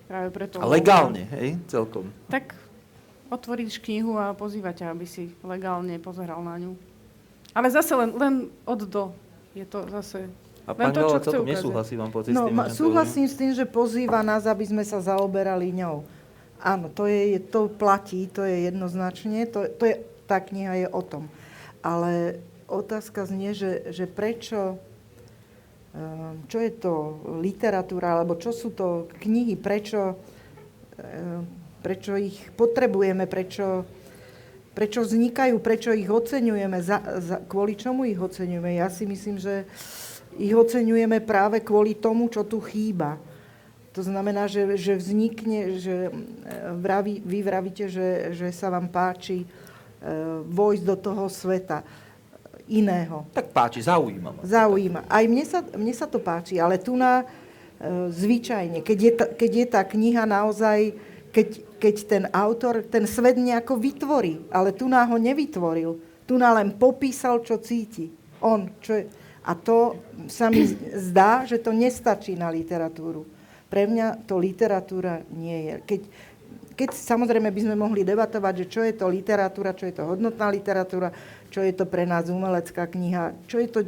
[0.09, 0.57] práve preto...
[0.57, 2.09] A legálne, hej, celkom.
[2.25, 2.57] Tak
[3.29, 6.73] otvoríš knihu a pozýva ťa, aby si legálne pozeral na ňu.
[7.53, 8.33] Ale zase len, len
[8.65, 9.13] od do.
[9.53, 10.25] Je to zase...
[10.65, 12.73] A pán to, Gala celkom nesúhlasí, mám pocit No, s tým.
[12.73, 16.01] súhlasím s tým, že pozýva nás, aby sme sa zaoberali ňou.
[16.57, 21.01] Áno, to, je, to platí, to je jednoznačne, to, to je, tá kniha je o
[21.05, 21.29] tom.
[21.85, 24.77] Ale otázka znie, že, že prečo,
[25.93, 26.93] ehm, čo je to
[27.41, 30.17] literatúra, alebo čo sú to knihy, prečo,
[30.97, 31.45] ehm,
[31.85, 33.85] prečo ich potrebujeme, prečo,
[34.73, 38.81] prečo vznikajú, prečo ich oceňujeme, za, za, kvôli čomu ich oceňujeme.
[38.81, 39.69] Ja si myslím, že
[40.35, 43.21] ich oceňujeme práve kvôli tomu, čo tu chýba.
[43.95, 46.11] To znamená, že, že vznikne, že e,
[46.75, 49.47] vraví, vy vravíte, že, že sa vám páči
[50.45, 51.81] vojsť do toho sveta
[52.65, 53.25] iného.
[53.33, 54.41] Tak páči, zaujíma ma.
[54.41, 55.05] Zaujíma.
[55.05, 57.25] Aj mne sa, mne sa to páči, ale tu na e,
[58.09, 60.93] zvyčajne, keď je, ta, keď je tá kniha naozaj,
[61.29, 61.47] keď,
[61.77, 65.99] keď ten autor ten svet nejako vytvorí, ale tu na ho nevytvoril.
[66.25, 68.09] Tu na len popísal, čo cíti.
[68.41, 69.03] On, čo je,
[69.45, 70.65] a to sa mi
[71.09, 73.29] zdá, že to nestačí na literatúru.
[73.69, 75.75] Pre mňa to literatúra nie je.
[75.85, 76.01] Keď,
[76.75, 80.51] keď samozrejme by sme mohli debatovať, že čo je to literatúra, čo je to hodnotná
[80.51, 81.15] literatúra,
[81.47, 83.79] čo je to pre nás umelecká kniha, čo je to...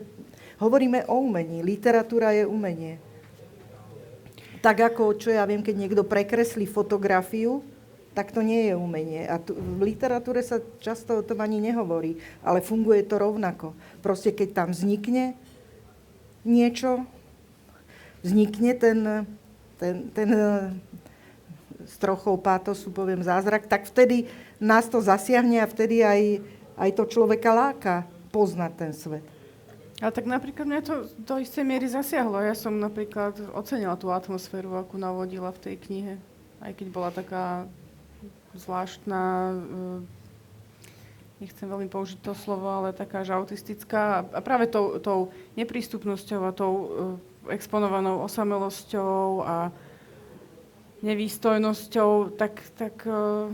[0.58, 1.62] Hovoríme o umení.
[1.62, 2.98] Literatúra je umenie.
[4.64, 7.62] Tak ako, čo ja viem, keď niekto prekreslí fotografiu,
[8.18, 9.30] tak to nie je umenie.
[9.30, 13.78] A tu, v literatúre sa často o tom ani nehovorí, ale funguje to rovnako.
[14.02, 15.38] Proste keď tam vznikne
[16.42, 17.06] niečo,
[18.26, 18.98] vznikne ten,
[19.78, 20.30] ten, ten
[21.88, 24.28] s trochou pátosu poviem zázrak, tak vtedy
[24.60, 26.44] nás to zasiahne a vtedy aj,
[26.76, 29.26] aj to človeka láka poznať ten svet.
[29.98, 32.38] Ale tak napríklad mňa to do istej miery zasiahlo.
[32.38, 36.14] Ja som napríklad ocenila tú atmosféru, akú navodila v tej knihe.
[36.62, 37.66] Aj keď bola taká
[38.54, 39.22] zvláštna,
[39.58, 40.00] eh,
[41.42, 44.22] nechcem veľmi použiť to slovo, ale taká že autistická.
[44.22, 46.74] A práve tou, tou neprístupnosťou a tou
[47.50, 49.74] eh, exponovanou osamelosťou a
[51.02, 53.50] nevýstojnosťou, tak, tak uh,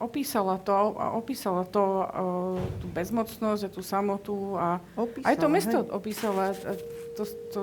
[0.00, 5.46] opísala to, a opísala to uh, tú bezmocnosť a tú samotu a opísala, aj to
[5.50, 5.90] mesto hej.
[5.92, 6.72] opísala a
[7.18, 7.22] to,
[7.52, 7.62] to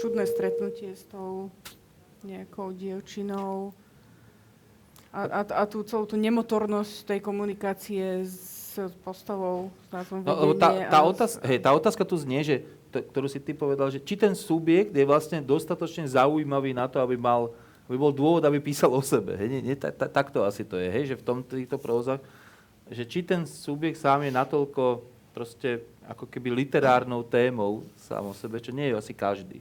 [0.00, 1.52] čudné stretnutie s tou
[2.24, 3.76] nejakou dievčinou
[5.12, 10.72] a, a, a tú celú tú nemotornosť tej komunikácie s postavou, s názvom no, tá,
[10.88, 12.56] tá, otázka, hej, tá otázka tu znie, že
[13.00, 17.16] ktorú si ty povedal, že či ten subjekt je vlastne dostatočne zaujímavý na to, aby
[17.16, 17.48] mal
[17.90, 19.34] aby bol dôvod, aby písal o sebe.
[19.36, 19.48] Hej?
[19.52, 21.12] Nie, nie, tak, takto asi to je, hej?
[21.12, 22.22] že v tom, týchto prózach,
[22.88, 25.04] že či ten subjekt sám je natoľko
[25.36, 29.60] proste ako keby literárnou témou sám o sebe, čo nie je asi každý.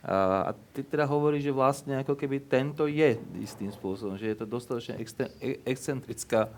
[0.00, 4.36] A, a ty teda hovoríš, že vlastne ako keby tento je istým spôsobom, že je
[4.40, 6.48] to dostatočne e, excentrická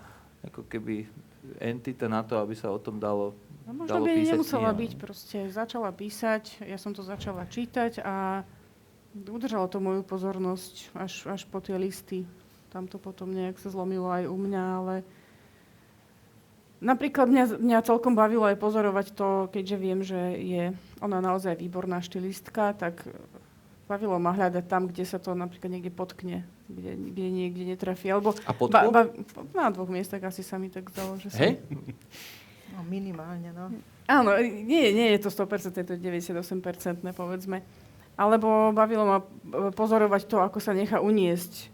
[0.47, 1.11] ako keby
[1.59, 3.35] entita na to, aby sa o tom dalo
[3.67, 4.81] No možno by nemusela kniha.
[4.83, 8.43] byť, proste začala písať, ja som to začala čítať a
[9.15, 12.27] udržalo to moju pozornosť až, až po tie listy.
[12.75, 14.95] Tam to potom nejak sa zlomilo aj u mňa, ale
[16.83, 20.65] napríklad mňa, mňa celkom bavilo aj pozorovať to, keďže viem, že je
[20.99, 23.07] ona naozaj výborná štilistka, tak
[23.87, 28.09] bavilo ma hľadať tam, kde sa to napríklad niekde potkne, kde, kde niekde netrafí.
[28.09, 29.03] Alebo a ba, ba,
[29.53, 31.61] na dvoch miestach asi sa mi tak zdalo, že Hej?
[32.73, 33.69] No, minimálne, no.
[34.09, 37.63] Áno, nie, nie je to 100%, je to 98% povedzme.
[38.13, 39.19] Alebo bavilo ma
[39.73, 41.73] pozorovať to, ako sa nechá uniesť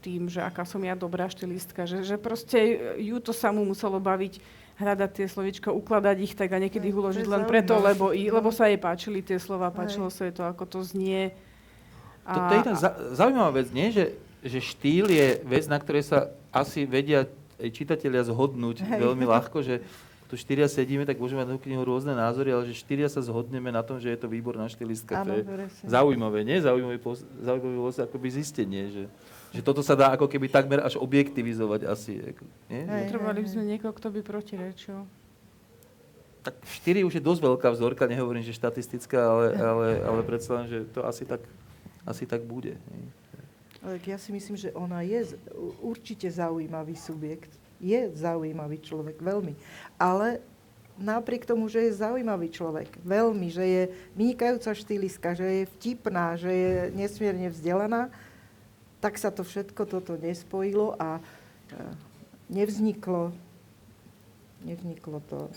[0.00, 2.56] tým, že aká som ja dobrá štilistka, že, že proste
[2.96, 4.40] ju to samú muselo baviť
[4.80, 8.48] hľadať tie slovička, ukladať ich tak a niekedy ich uložiť len preto, lebo, i, lebo
[8.48, 11.36] sa jej páčili tie slova, páčilo sa jej to, ako to znie.
[12.24, 12.74] A, to, to je tá
[13.12, 13.92] zaujímavá vec, nie?
[13.92, 17.28] Že, že štýl je vec, na ktorej sa asi vedia
[17.60, 19.00] čitatelia zhodnúť Hej.
[19.04, 19.84] veľmi ľahko, že
[20.30, 23.74] tu štyria sedíme, tak môžeme mať na knihu rôzne názory, ale že štyria sa zhodneme
[23.74, 25.26] na tom, že je to výborná štilistka.
[25.26, 25.44] to je
[25.90, 26.62] zaujímavé, nie?
[26.62, 27.02] Zaujímavé,
[27.42, 29.04] zaujímavé vlastne akoby zistenie, že,
[29.50, 32.22] že toto sa dá ako keby takmer až objektivizovať asi.
[32.70, 32.86] Nie?
[32.86, 35.02] Potrebovali by sme niekoho, kto by protirečil.
[36.46, 40.70] Tak štyri už je dosť veľká vzorka, nehovorím, že štatistická, ale, ale, ale predsa len,
[40.70, 41.42] že to asi tak,
[42.06, 42.78] asi tak bude.
[42.78, 43.06] Nie?
[43.82, 45.34] Ale ja si myslím, že ona je
[45.82, 49.56] určite zaujímavý subjekt je zaujímavý človek, veľmi.
[50.00, 50.40] Ale
[51.00, 53.82] napriek tomu, že je zaujímavý človek, veľmi, že je
[54.16, 58.12] vynikajúca štýliska, že je vtipná, že je nesmierne vzdelaná,
[59.00, 61.22] tak sa to všetko toto nespojilo a e,
[62.52, 63.32] nevzniklo,
[64.60, 65.48] nevzniklo to,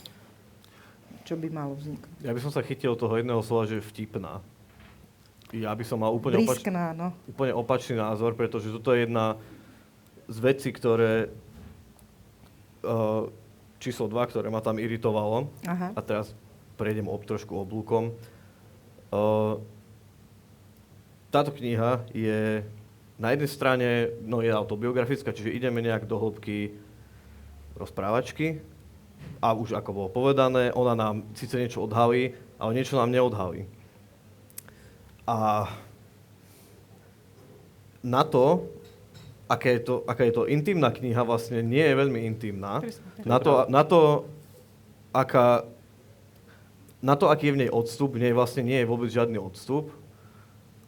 [1.28, 2.24] čo by malo vzniknúť.
[2.24, 4.40] Ja by som sa chytil toho jedného slova, že je vtipná.
[5.54, 7.08] Ja by som mal úplne, Briskná, opač- no.
[7.30, 9.38] úplne opačný názor, pretože toto je jedna
[10.26, 11.30] z vecí, ktoré
[12.82, 13.30] uh,
[13.84, 15.52] číslo 2, ktoré ma tam iritovalo.
[15.68, 15.92] Aha.
[15.92, 16.32] A teraz
[16.80, 18.16] prejdem ob, trošku oblúkom.
[19.12, 19.60] Uh,
[21.28, 22.64] táto kniha je
[23.20, 23.88] na jednej strane
[24.24, 26.74] no, je autobiografická, čiže ideme nejak do hĺbky
[27.78, 28.64] rozprávačky
[29.44, 33.68] a už ako bolo povedané, ona nám síce niečo odhalí, ale niečo nám neodhalí.
[35.28, 35.68] A
[38.04, 38.68] na to,
[39.50, 42.80] aké je to, aká je to intimná kniha, vlastne nie je veľmi intimná.
[43.28, 44.26] Na to, na to,
[45.12, 45.68] aká,
[47.04, 49.92] na to, aký je v nej odstup, v nej vlastne nie je vôbec žiadny odstup.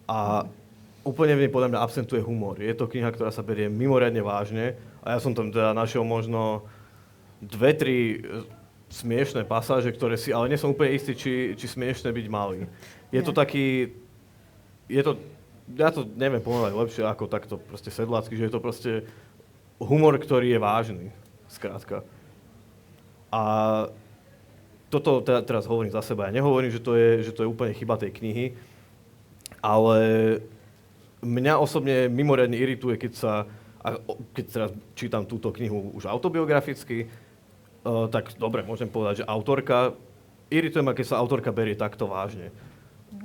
[0.06, 0.46] A
[1.06, 2.58] úplne v nej podľa mňa absentuje humor.
[2.58, 4.74] Je to kniha, ktorá sa berie mimoriadne vážne
[5.06, 6.66] a ja som tam teda našiel možno
[7.38, 8.18] dve, tri e,
[8.90, 12.66] smiešné pasáže, ktoré si, ale nie som úplne istý, či, či smiešné byť mali.
[13.14, 13.94] Je to taký,
[14.90, 15.22] je to
[15.74, 18.92] ja to neviem pomenovať lepšie ako takto proste sedlácky, že je to proste
[19.82, 21.06] humor, ktorý je vážny,
[21.50, 22.06] skrátka.
[23.34, 23.42] A
[24.94, 26.30] toto teraz hovorím za seba.
[26.30, 28.46] Ja nehovorím, že to je, že to je úplne chyba tej knihy,
[29.60, 30.00] ale
[31.26, 33.34] mňa osobne mimoriadne irituje, keď sa,
[34.38, 39.98] keď teraz čítam túto knihu už autobiograficky, uh, tak dobre, môžem povedať, že autorka,
[40.54, 42.54] irituje ma, keď sa autorka berie takto vážne.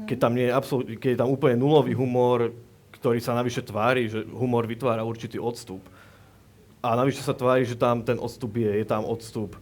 [0.06, 2.54] Keď tam, nie je absol- keď je tam úplne nulový humor,
[3.00, 5.80] ktorý sa navyše tvári, že humor vytvára určitý odstup.
[6.80, 9.56] A navyše sa tvári, že tam ten odstup je, je tam odstup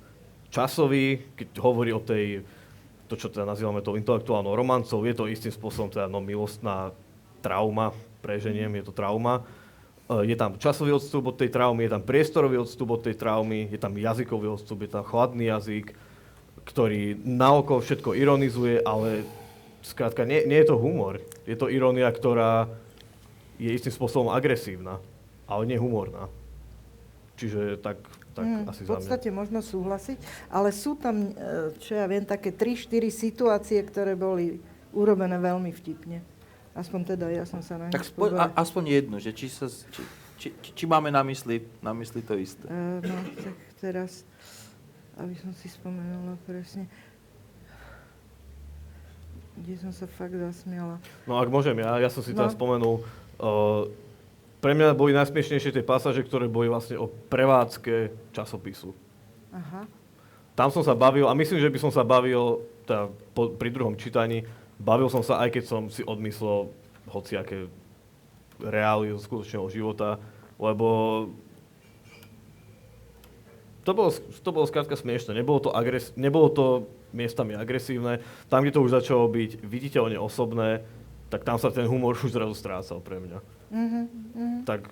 [0.49, 2.43] časový, keď hovorí o tej,
[3.07, 6.91] to čo teda nazývame tou intelektuálnou romancou, je to istým spôsobom teda no, milostná
[7.45, 7.93] trauma,
[8.25, 9.45] preženiem, je to trauma.
[10.09, 13.69] E, Je tam časový odstup od tej traumy, je tam priestorový odstup od tej traumy,
[13.71, 15.95] je tam jazykový odstup, je tam chladný jazyk,
[16.67, 19.25] ktorý naokolo všetko ironizuje, ale
[19.81, 21.19] skrátka nie, nie je to humor.
[21.45, 22.67] Je to irónia, ktorá
[23.57, 25.03] je istým spôsobom agresívna,
[25.45, 26.31] ale nie humorná.
[27.35, 27.99] Čiže tak,
[28.35, 28.99] tak Mm, asi v za mňa.
[29.03, 34.59] podstate možno súhlasiť, ale sú tam, e, čo ja viem, také 3-4 situácie, ktoré boli
[34.91, 36.23] urobené veľmi vtipne.
[36.75, 40.03] Aspoň teda ja som sa na Tak spo, a, aspoň jednu, že či, sa, či,
[40.38, 42.62] či, či, či máme na mysli, na mysli to isté.
[42.67, 44.23] E, no, tak teraz,
[45.19, 46.87] aby som si spomenula presne,
[49.62, 51.03] kde som sa fakt zasmiala.
[51.27, 52.59] No ak môžem, ja, ja som si teraz No.
[52.59, 52.94] spomenul,
[53.42, 53.90] uh,
[54.59, 58.90] pre mňa boli najsmiešnejšie tie pasáže, ktoré boli vlastne o prevádzke časopisu.
[59.55, 59.87] Aha.
[60.59, 63.94] Tam som sa bavil, a myslím, že by som sa bavil teda po, pri druhom
[63.94, 64.42] čítaní,
[64.81, 66.75] bavil som sa, aj keď som si odmyslel
[67.07, 67.71] hociaké
[68.59, 70.18] reály zo skutočného života,
[70.59, 70.88] lebo
[73.87, 75.33] to bolo, to bolo skrátka smiešne.
[75.38, 76.66] Nebolo to, agres, nebolo to
[77.12, 78.21] miestami agresívne.
[78.49, 80.85] Tam, kde to už začalo byť viditeľne osobné,
[81.29, 83.38] tak tam sa ten humor už zrazu strácal pre mňa.
[83.68, 84.03] Mhm,
[84.35, 84.59] mhm.
[84.64, 84.88] Tak,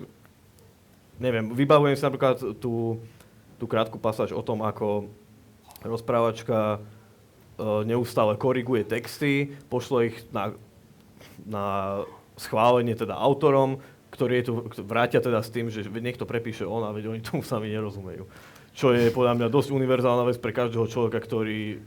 [1.17, 3.01] neviem, vybavujem si napríklad tú,
[3.57, 5.09] tú krátku pasáž o tom, ako
[5.81, 6.79] rozprávačka e,
[7.89, 10.53] neustále koriguje texty, pošle ich na,
[11.45, 11.67] na
[12.37, 13.81] schválenie teda autorom,
[14.13, 14.53] ktorí je tu
[14.85, 18.29] vrátia teda s tým, že niekto prepíše on a veď oni tomu sami nerozumejú.
[18.77, 21.81] Čo je podľa mňa dosť univerzálna vec pre každého človeka, ktorý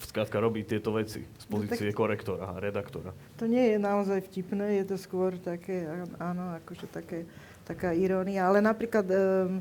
[0.00, 3.12] skrátka robí tieto veci z No tak- pozície korektora a redaktora.
[3.36, 5.84] To nie je naozaj vtipné, je to skôr také,
[6.16, 7.28] áno, akože také,
[7.62, 8.44] taká irónia.
[8.44, 9.60] Ale napríklad um,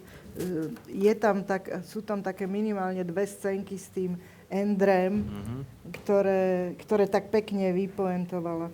[0.87, 4.15] je tam tak, sú tam také minimálne dve scénky s tým
[4.49, 5.57] Endrem, Mhm.
[5.95, 6.41] ktoré,
[6.79, 8.73] ktoré tak pekne vypoentovala.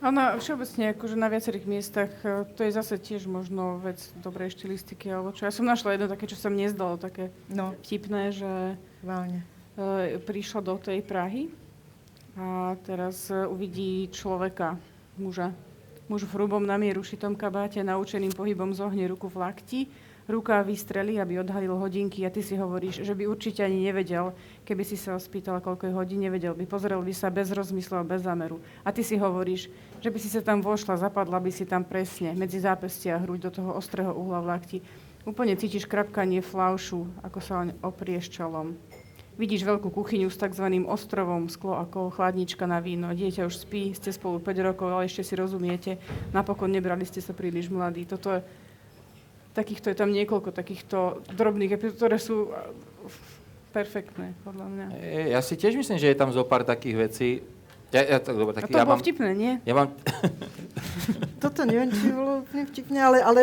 [0.00, 5.08] Áno, všeobecne akože na viacerých miestach, e, to je zase tiež možno vec dobrej štilistiky,
[5.08, 5.44] alebo čo.
[5.44, 9.48] Ja som našla jedno také, čo sa mne zdalo také No, vtipné, že vážne.
[9.76, 11.50] E, prišla do tej Prahy
[12.34, 14.78] a teraz e, uvidí človeka,
[15.18, 15.54] muža.
[16.04, 19.80] Muž v hrubom na šitom kabáte, naučeným pohybom zohne ruku v lakti,
[20.28, 24.32] ruka vystrelí, aby odhalil hodinky a ty si hovoríš, že by určite ani nevedel,
[24.64, 28.00] keby si sa ho spýtal, koľko je hodín, nevedel by, pozrel by sa bez rozmyslu
[28.00, 28.60] a bez zámeru.
[28.84, 29.68] A ty si hovoríš,
[30.00, 33.48] že by si sa tam vošla, zapadla by si tam presne, medzi zápestia a hruď
[33.48, 34.78] do toho ostrého uhla v lakti.
[35.24, 38.76] Úplne cítiš krapkanie flaušu, ako sa oprieš čelom.
[39.34, 40.62] Vidíš veľkú kuchyňu s tzv.
[40.84, 43.10] ostrovom, sklo ako chladnička na víno.
[43.10, 45.98] Dieťa už spí, ste spolu 5 rokov, ale ešte si rozumiete.
[46.30, 48.04] Napokon nebrali ste sa príliš mladí.
[48.04, 48.40] Toto je,
[49.52, 50.98] takýchto je tam niekoľko takýchto
[51.30, 52.70] drobných epizód, ktoré sú a,
[53.70, 54.86] perfektné, podľa mňa.
[54.94, 57.28] E, Ja si tiež myslím, že je tam zo pár takých vecí.
[57.90, 59.52] Ja, ja, tak, dobre, A tak to ja bolo mám, vtipné, nie?
[59.62, 59.90] ja mám,
[61.42, 63.40] Toto neviem, či bolo úplne vtipne, ale, ale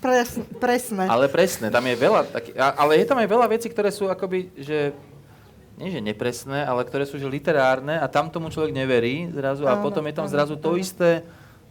[0.00, 1.04] pres, presné.
[1.04, 4.08] ale presné, tam je veľa, taký, a- ale je tam aj veľa vecí, ktoré sú
[4.08, 4.92] akoby, že
[5.74, 9.74] nie že nepresné, ale ktoré sú že literárne a tam tomu človek neverí zrazu a
[9.74, 10.78] Áno, potom je tam áno, zrazu to áno.
[10.78, 11.26] isté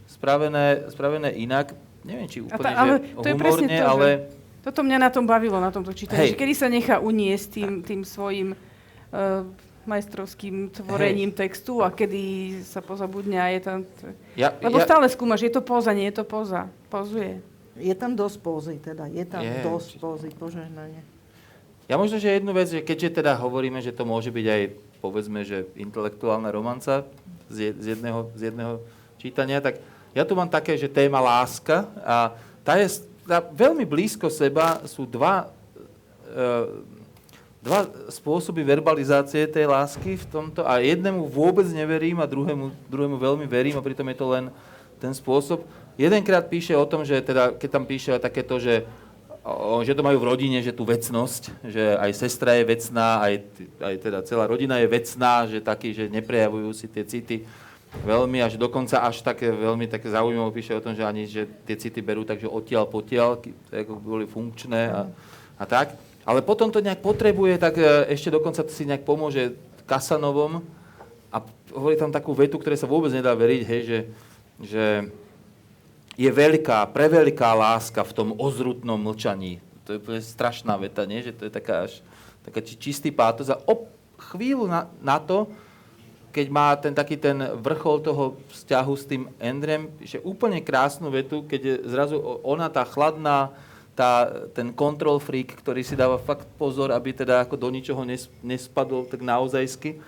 [0.06, 1.72] spravené, spravené inak.
[2.00, 4.08] Neviem, či A úplne, tá- ale že to je presne humorne, to, že- ale...
[4.60, 6.30] Toto mňa na tom bavilo, na tomto čítaní, Hej.
[6.30, 9.44] že kedy sa nechá uniesť tým, tým svojim uh,
[9.84, 12.22] majstrovským tvorením textu a kedy
[12.62, 13.78] sa pozabudne a je tam...
[13.84, 16.68] T- Ja, Lebo ja, stále skúmaš, je to poza, nie je to poza.
[16.88, 17.44] Pozuje.
[17.76, 19.04] Je tam dosť pózy, teda.
[19.06, 20.00] Je tam Je, dosť určite.
[20.00, 21.00] pózy, požehnanie.
[21.84, 24.62] Ja možno, že jednu vec, že keďže teda hovoríme, že to môže byť aj,
[25.04, 27.04] povedzme, že intelektuálna romanca
[27.52, 28.80] z, je- z, jedného, z jedného
[29.20, 29.76] čítania, tak
[30.16, 32.32] ja tu mám také, že téma láska a
[32.64, 35.48] tá je tá veľmi blízko seba sú dva,
[36.28, 36.44] e,
[37.64, 43.46] dva spôsoby verbalizácie tej lásky v tomto a jednému vôbec neverím a druhému, druhému veľmi
[43.48, 44.44] verím a pritom je to len
[45.00, 45.64] ten spôsob.
[45.96, 48.84] Jedenkrát píše o tom, že teda, keď tam píše takéto, že
[49.84, 53.34] že to majú v rodine, že tú vecnosť, že aj sestra je vecná, aj,
[53.76, 57.44] aj teda celá rodina je vecná, že takí, že neprejavujú si tie city
[58.02, 61.76] veľmi, až dokonca až také veľmi také zaujímavé píše o tom, že ani že tie
[61.76, 65.12] city berú tak, že odtiaľ potiaľ, ako boli funkčné a,
[65.60, 65.94] a tak.
[66.24, 69.52] Ale potom to nejak potrebuje, tak e, ešte dokonca to si nejak pomôže
[69.84, 70.64] Kasanovom
[71.28, 71.44] a
[71.76, 73.98] hovorí tam takú vetu, ktoré sa vôbec nedá veriť, hej, že,
[74.64, 74.84] že
[76.14, 79.58] je veľká, preveľká láska v tom ozrutnom mlčaní.
[79.84, 81.20] To je strašná veta, nie?
[81.20, 82.00] Že to je taká až
[82.44, 83.48] taká či- čistý pátos.
[83.48, 83.88] A o
[84.20, 85.48] chvíľu na, na to,
[86.34, 91.46] keď má ten taký ten vrchol toho vzťahu s tým Endrem, že úplne krásnu vetu,
[91.46, 93.54] keď je zrazu ona tá chladná,
[93.94, 98.26] tá, ten control freak, ktorý si dáva fakt pozor, aby teda ako do ničoho nes,
[98.42, 100.02] nespadol tak naozajsky,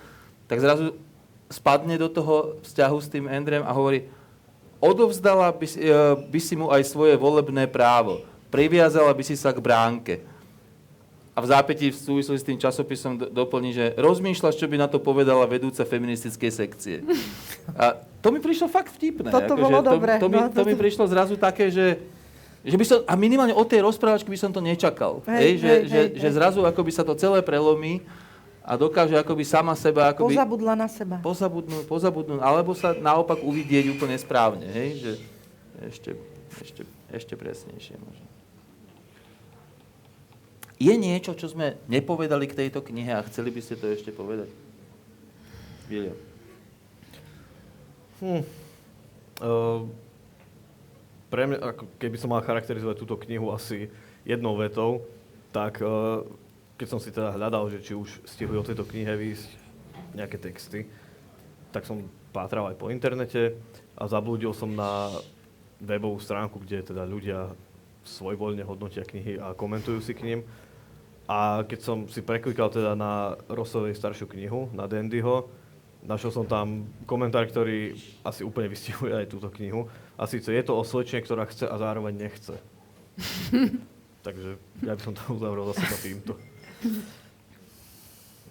[0.50, 0.98] tak zrazu
[1.46, 4.10] spadne do toho vzťahu s tým Endrem a hovorí,
[4.78, 9.50] odovzdala by, si- e, by si mu aj svoje volebné právo, priviazala by si sa
[9.50, 10.14] k bránke.
[11.32, 14.88] A v zápätí v súvislosti s tým časopisom do- doplní, že rozmýšľaš, čo by na
[14.88, 16.96] to povedala vedúca feministickej sekcie.
[17.76, 17.92] A
[18.24, 19.28] to mi prišlo fakt vtipné.
[19.28, 22.00] Toto akože bolo to, dobre, To, mi, no, to mi prišlo zrazu také, že,
[22.62, 25.20] že by som, a minimálne od tej rozprávačky by som to nečakal.
[25.28, 28.00] Hej, Hej, že, hej, že, hej, že zrazu akoby sa to celé prelomí
[28.66, 31.22] a dokáže akoby sama seba akoby Pozabudla na seba.
[31.22, 34.88] pozabudnúť, pozabudnúť, alebo sa naopak uvidieť úplne správne, hej?
[34.98, 35.12] Že
[35.86, 36.10] ešte,
[36.58, 36.82] ešte,
[37.14, 38.26] ešte presnejšie možno.
[40.76, 44.50] Je niečo, čo sme nepovedali k tejto knihe a chceli by ste to ešte povedať?
[45.86, 46.18] William.
[48.18, 48.42] Hm.
[49.40, 49.86] Uh,
[51.30, 53.86] pre mňa, ako keby som mal charakterizovať túto knihu asi
[54.26, 55.06] jednou vetou,
[55.54, 56.26] tak uh,
[56.76, 59.48] keď som si teda hľadal, že či už stihujú o tejto knihe výjsť
[60.12, 60.88] nejaké texty,
[61.72, 63.56] tak som pátral aj po internete
[63.96, 65.08] a zablúdil som na
[65.80, 67.52] webovú stránku, kde teda ľudia
[68.04, 70.40] svojvoľne hodnotia knihy a komentujú si k ním.
[71.26, 75.50] A keď som si preklikal teda na Rossovej staršiu knihu, na Dandyho,
[76.06, 79.90] našiel som tam komentár, ktorý asi úplne vystihuje aj túto knihu.
[80.14, 82.54] A síce je to o slečne, ktorá chce a zároveň nechce.
[84.26, 86.32] Takže ja by som to uzavrel za seba týmto.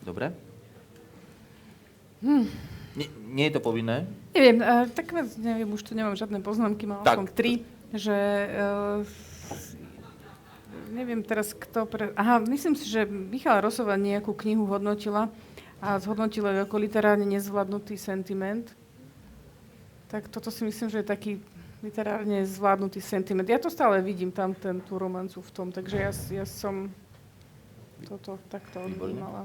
[0.06, 0.34] Dobre?
[2.96, 4.08] Nie, nie je to povinné?
[4.32, 7.18] Neviem, uh, tak neviem, už tu nemám žiadne poznámky, mal Tak.
[7.20, 7.62] som tri,
[7.92, 9.04] že uh,
[10.96, 12.16] neviem teraz kto pre...
[12.16, 15.28] Aha, myslím si, že Michala Rosová nejakú knihu hodnotila
[15.84, 18.72] a zhodnotila ju ako literárne nezvládnutý sentiment.
[20.08, 21.32] Tak toto si myslím, že je taký
[21.84, 23.46] literárne zvládnutý sentiment.
[23.46, 26.90] Ja to stále vidím tam, ten, tú romancu v tom, takže ja, ja som
[28.06, 29.18] toto takto Výborne.
[29.18, 29.42] odvnímala.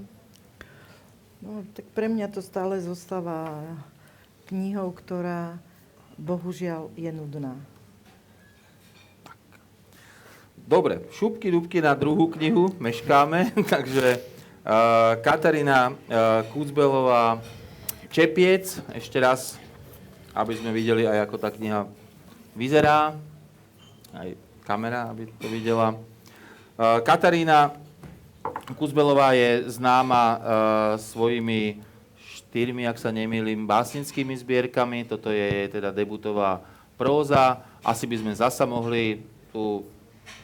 [1.40, 3.64] No, tak pre mňa to stále zostáva
[4.52, 5.56] knihou, ktorá
[6.20, 7.56] bohužiaľ je nudná.
[10.60, 17.40] Dobre, šupky, dubky na druhú knihu, meškáme, takže uh, Katarína uh, Kúcbelová
[18.12, 19.56] Čepiec, ešte raz,
[20.36, 21.88] aby sme videli aj ako tá kniha
[22.52, 23.16] vyzerá,
[24.12, 24.36] aj
[24.68, 25.96] kamera, aby to videla.
[26.76, 27.74] Uh, Katarína
[28.76, 30.40] Kuzbelová je známa uh,
[30.98, 31.82] svojimi
[32.18, 35.06] štyrmi, ak sa nemýlim, básnickými zbierkami.
[35.06, 36.62] Toto je teda debutová
[36.94, 37.62] próza.
[37.80, 39.86] Asi by sme zasa mohli tú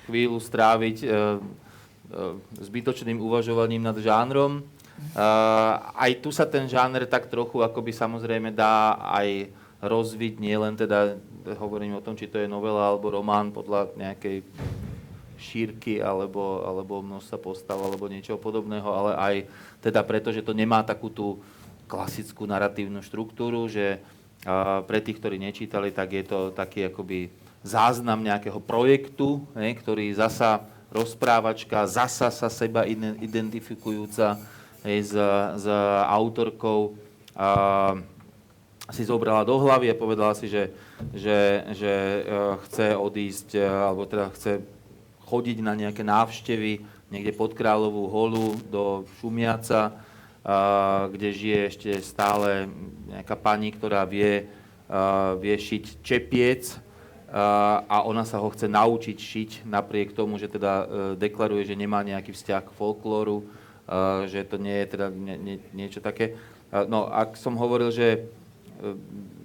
[0.07, 4.65] chvíľu stráviť uh, uh, zbytočným uvažovaním nad žánrom.
[5.93, 9.53] Aj tu sa ten žáner tak trochu akoby samozrejme dá aj
[9.85, 11.21] rozviť, nie len teda
[11.61, 14.41] hovorím o tom, či to je novela alebo román podľa nejakej
[15.37, 19.35] šírky alebo, alebo množstva postav alebo niečoho podobného, ale aj
[19.85, 21.41] teda preto, že to nemá takú tú
[21.87, 24.03] klasickú narratívnu štruktúru, že
[24.87, 27.31] pre tých, ktorí nečítali, tak je to taký akoby
[27.67, 30.63] záznam nejakého projektu, ne, ktorý zasa
[30.95, 34.39] rozprávačka, zasa sa seba iden- identifikujúca
[34.87, 35.15] hej, s,
[35.59, 35.67] s
[36.07, 36.95] autorkou
[37.35, 37.99] a,
[38.95, 40.71] si zobrala do hlavy a povedala si, že,
[41.11, 42.23] že, že e,
[42.67, 44.63] chce odísť, e, alebo teda chce
[45.27, 49.95] chodiť na nejaké návštevy niekde pod Kráľovú holu do Šumiaca,
[51.11, 52.71] kde žije ešte stále
[53.11, 54.47] nejaká pani, ktorá vie,
[55.43, 56.79] vie šiť čepiec
[57.27, 60.87] a, ona sa ho chce naučiť šiť napriek tomu, že teda e,
[61.19, 63.43] deklaruje, že nemá nejaký vzťah k folklóru,
[64.27, 66.39] že to nie je teda nie, nie, niečo také.
[66.71, 68.21] No, ak som hovoril, že e,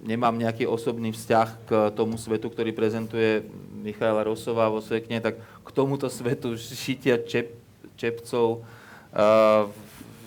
[0.02, 5.38] nemám nejaký osobný vzťah k tomu svetu, ktorý prezentuje Michaela Rosová vo svojej knihe, tak
[5.38, 7.54] k tomuto svetu šitia čep,
[7.94, 8.66] čepcov
[9.14, 9.70] uh,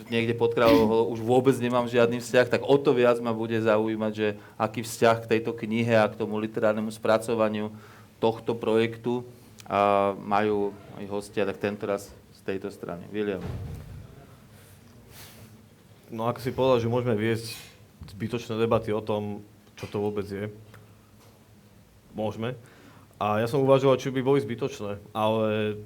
[0.07, 4.13] niekde pod Kráľovou už vôbec nemám žiadny vzťah, tak o to viac ma bude zaujímať,
[4.15, 7.73] že aký vzťah k tejto knihe a k tomu literárnemu spracovaniu
[8.23, 9.27] tohto projektu
[9.67, 13.03] uh, majú moji hostia, tak tento raz z tejto strany.
[13.11, 13.43] William.
[16.07, 17.51] No ako si povedal, že môžeme viesť
[18.13, 19.43] zbytočné debaty o tom,
[19.75, 20.51] čo to vôbec je.
[22.15, 22.55] Môžeme.
[23.15, 25.79] A ja som uvažoval, či by boli zbytočné, ale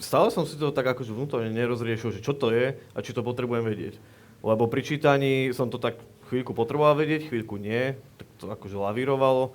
[0.00, 3.20] stále som si to tak akože vnútorne nerozriešil, že čo to je a či to
[3.20, 4.00] potrebujem vedieť.
[4.40, 6.00] Lebo pri čítaní som to tak
[6.32, 9.52] chvíľku potreboval vedieť, chvíľku nie, tak to akože lavírovalo.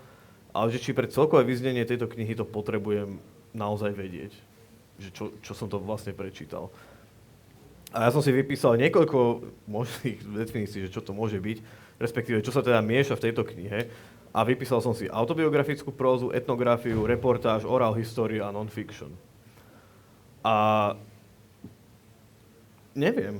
[0.56, 3.20] ale že či pre celkové vyznenie tejto knihy to potrebujem
[3.52, 4.32] naozaj vedieť,
[5.02, 6.70] že čo, čo som to vlastne prečítal.
[7.96, 9.18] A ja som si vypísal niekoľko
[9.66, 11.58] možných definícií, že čo to môže byť,
[12.00, 13.88] respektíve čo sa teda mieša v tejto knihe.
[14.36, 19.16] A vypísal som si autobiografickú prózu, etnografiu, reportáž, oral history a non-fiction.
[20.44, 20.56] A
[22.92, 23.40] neviem.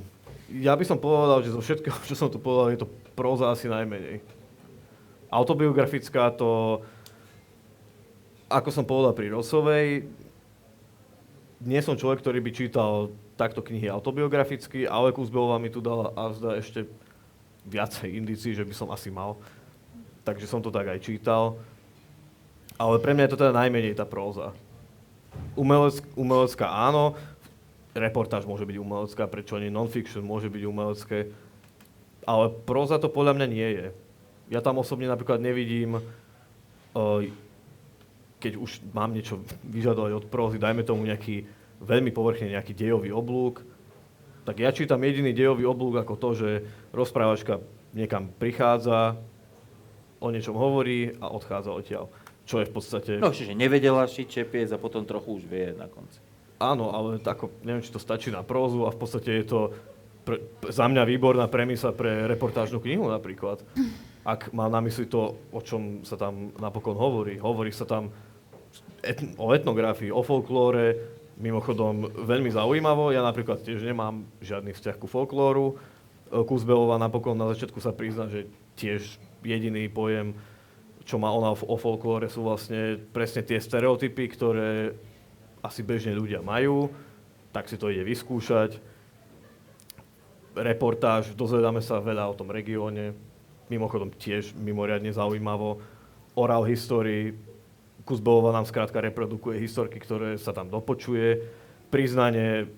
[0.56, 3.68] Ja by som povedal, že zo všetkého, čo som tu povedal, je to próza asi
[3.68, 4.24] najmenej.
[5.28, 6.80] Autobiografická to,
[8.48, 10.08] ako som povedal pri Rosovej,
[11.60, 16.32] nie som človek, ktorý by čítal takto knihy autobiograficky, ale Kuzbelová mi tu dala a
[16.32, 16.88] zda ešte
[17.66, 19.36] viacej indícií, že by som asi mal.
[20.26, 21.58] Takže som to tak aj čítal.
[22.78, 24.54] Ale pre mňa je to teda najmenej tá próza.
[25.56, 27.16] Umelec, umelecká áno,
[27.96, 31.32] reportáž môže byť umelecká, prečo nie non-fiction môže byť umelecké,
[32.28, 33.88] ale próza to podľa mňa nie je.
[34.52, 36.04] Ja tam osobne napríklad nevidím,
[38.40, 41.48] keď už mám niečo vyžadovať od prózy, dajme tomu nejaký
[41.80, 43.64] veľmi povrchne nejaký dejový oblúk,
[44.46, 46.50] tak ja čítam jediný dejový oblúk ako to, že
[46.94, 47.60] rozprávačka
[47.98, 49.18] niekam prichádza,
[50.22, 52.06] o niečom hovorí a odchádza odtiaľ.
[52.46, 53.12] Čo je v podstate...
[53.18, 56.22] No, čiže nevedela šiť čepiec a potom trochu už vie na konci.
[56.62, 59.60] Áno, ale tako, neviem, či to stačí na prózu a v podstate je to
[60.24, 63.62] pre, za mňa výborná premisa pre reportážnu knihu napríklad.
[64.26, 67.38] Ak má na mysli to, o čom sa tam napokon hovorí.
[67.38, 68.10] Hovorí sa tam
[69.38, 73.12] o etnografii, o folklóre, mimochodom veľmi zaujímavo.
[73.12, 75.76] Ja napríklad tiež nemám žiadny vzťah ku folklóru.
[76.32, 80.34] Kuzbelová napokon na začiatku sa prizna, že tiež jediný pojem,
[81.06, 84.98] čo má ona o folklóre, sú vlastne presne tie stereotypy, ktoré
[85.62, 86.90] asi bežne ľudia majú,
[87.54, 88.82] tak si to ide vyskúšať.
[90.58, 93.14] Reportáž, dozvedáme sa veľa o tom regióne,
[93.70, 95.78] mimochodom tiež mimoriadne zaujímavo.
[96.34, 97.38] Oral history,
[98.06, 101.42] Kuzbelová nám skrátka reprodukuje historky, ktoré sa tam dopočuje.
[101.90, 102.70] Priznanie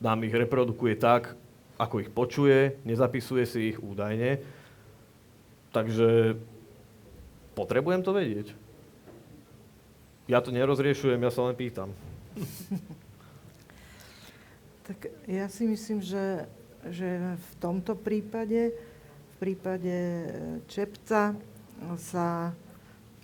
[0.00, 1.36] nám ich reprodukuje tak,
[1.76, 4.40] ako ich počuje, nezapisuje si ich údajne
[5.74, 6.38] Takže
[7.58, 8.54] potrebujem to vedieť.
[10.30, 11.90] Ja to nerozriešujem, ja sa len pýtam.
[14.86, 16.46] tak ja si myslím, že,
[16.86, 20.26] že v tomto prípade, v prípade e,
[20.70, 21.34] Čepca
[21.98, 22.54] sa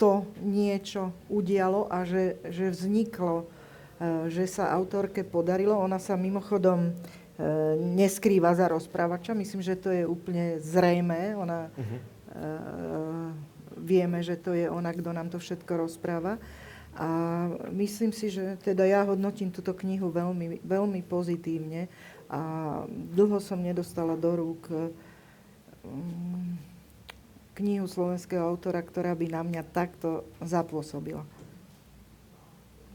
[0.01, 5.77] to niečo udialo a že, že vzniklo, e, že sa autorke podarilo.
[5.77, 6.93] Ona sa mimochodom e,
[7.77, 9.37] neskrýva za rozprávača.
[9.37, 11.37] Myslím, že to je úplne zrejmé.
[11.37, 12.01] Ona uh-huh
[13.81, 16.37] vieme, že to je ona, kto nám to všetko rozpráva.
[16.95, 17.09] A
[17.71, 21.87] myslím si, že teda ja hodnotím túto knihu veľmi, veľmi pozitívne
[22.27, 22.41] a
[22.91, 26.59] dlho som nedostala do rúk um,
[27.59, 31.27] knihu slovenského autora, ktorá by na mňa takto zapôsobila.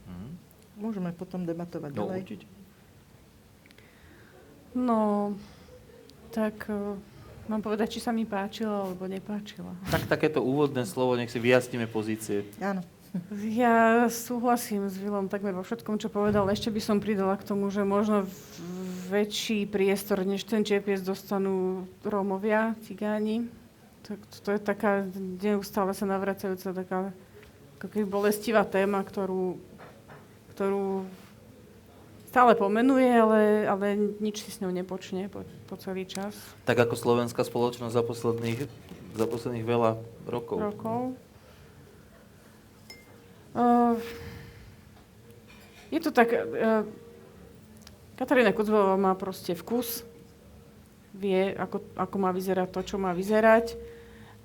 [0.08, 0.38] Hmm.
[0.80, 2.20] Môžeme potom debatovať no, ďalej.
[2.24, 2.45] Určite.
[4.76, 4.99] No,
[6.36, 6.68] tak
[7.45, 9.70] Mám povedať, či sa mi páčila, alebo nepáčila.
[9.93, 12.41] Tak takéto úvodné slovo, nech si vyjasníme pozície.
[12.58, 12.82] Áno.
[13.47, 16.51] Ja súhlasím s Vilom takmer vo všetkom, čo povedal.
[16.51, 18.28] Ešte by som pridala k tomu, že možno
[19.08, 23.47] väčší priestor, než ten ČPS dostanú Rómovia, cigáni.
[24.06, 25.10] Tak to je taká
[25.41, 27.10] neustále sa navracajúca taká
[27.82, 29.58] ako bolestivá téma, ktorú,
[30.53, 31.10] ktorú
[32.30, 33.86] stále pomenuje, ale, ale
[34.22, 36.38] nič si s ňou nepočne po, po celý čas.
[36.70, 38.60] Tak ako slovenská spoločnosť za posledných,
[39.18, 39.97] za posledných veľa
[40.30, 40.58] rokov.
[40.62, 40.99] rokov.
[43.58, 43.97] Uh,
[45.89, 46.30] je to tak...
[46.34, 46.86] Uh,
[48.16, 50.08] Katarína Kudzbelová má proste vkus,
[51.12, 53.95] vie, ako, ako má vyzerať to, čo má vyzerať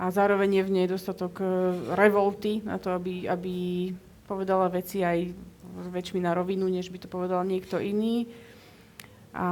[0.00, 1.48] a zároveň je v nej dostatok uh,
[1.92, 3.54] revolty na to, aby, aby
[4.24, 5.28] povedala veci aj
[5.92, 8.24] väčšmi na rovinu, než by to povedal niekto iný.
[9.36, 9.46] A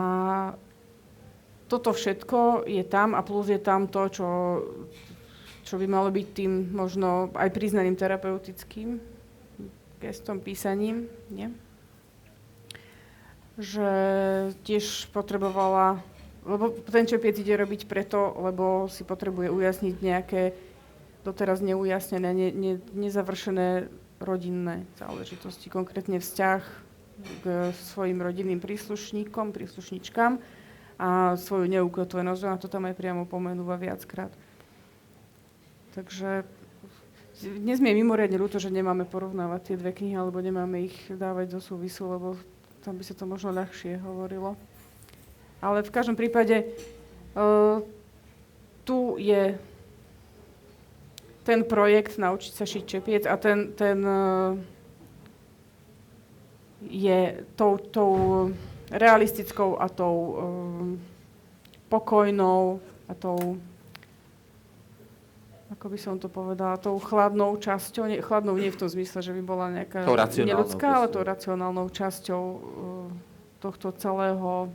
[1.69, 4.29] toto všetko je tam a plus je tam to, čo,
[5.69, 9.19] čo by malo byť tým možno aj priznaným terapeutickým
[10.01, 11.11] gestom, písaním.
[11.29, 11.53] Nie?
[13.59, 13.91] Že
[14.65, 16.01] tiež potrebovala,
[16.49, 20.43] lebo ten čepiec ide robiť preto, lebo si potrebuje ujasniť nejaké
[21.23, 26.63] doteraz neujasnené, ne, ne, nezavršené rodinné záležitosti, konkrétne vzťah
[27.45, 27.45] k
[27.93, 30.41] svojim rodinným príslušníkom, príslušničkám
[30.99, 32.41] a svoju neukotvenosť.
[32.49, 34.33] Ona to tam aj priamo pomenúva viackrát.
[35.95, 36.47] Takže
[37.39, 41.55] dnes mi je mimoriadne ľúto, že nemáme porovnávať tie dve knihy, alebo nemáme ich dávať
[41.55, 42.35] do súvisu, lebo
[42.83, 44.59] tam by sa to možno ľahšie hovorilo.
[45.59, 46.63] Ale v každom prípade
[47.35, 47.83] uh,
[48.87, 49.59] tu je
[51.43, 54.53] ten projekt Naučiť sa šiť čepiec a ten, ten uh,
[56.85, 58.13] je tou, tou
[58.93, 61.01] realistickou a tou um,
[61.89, 62.79] pokojnou
[63.09, 63.59] a tou
[65.69, 69.37] ako by som to povedala, tou chladnou časťou, nie, chladnou nie v tom zmysle, že
[69.37, 72.59] by bola nejaká neľudská, ale tou racionálnou časťou uh,
[73.61, 74.73] tohto celého,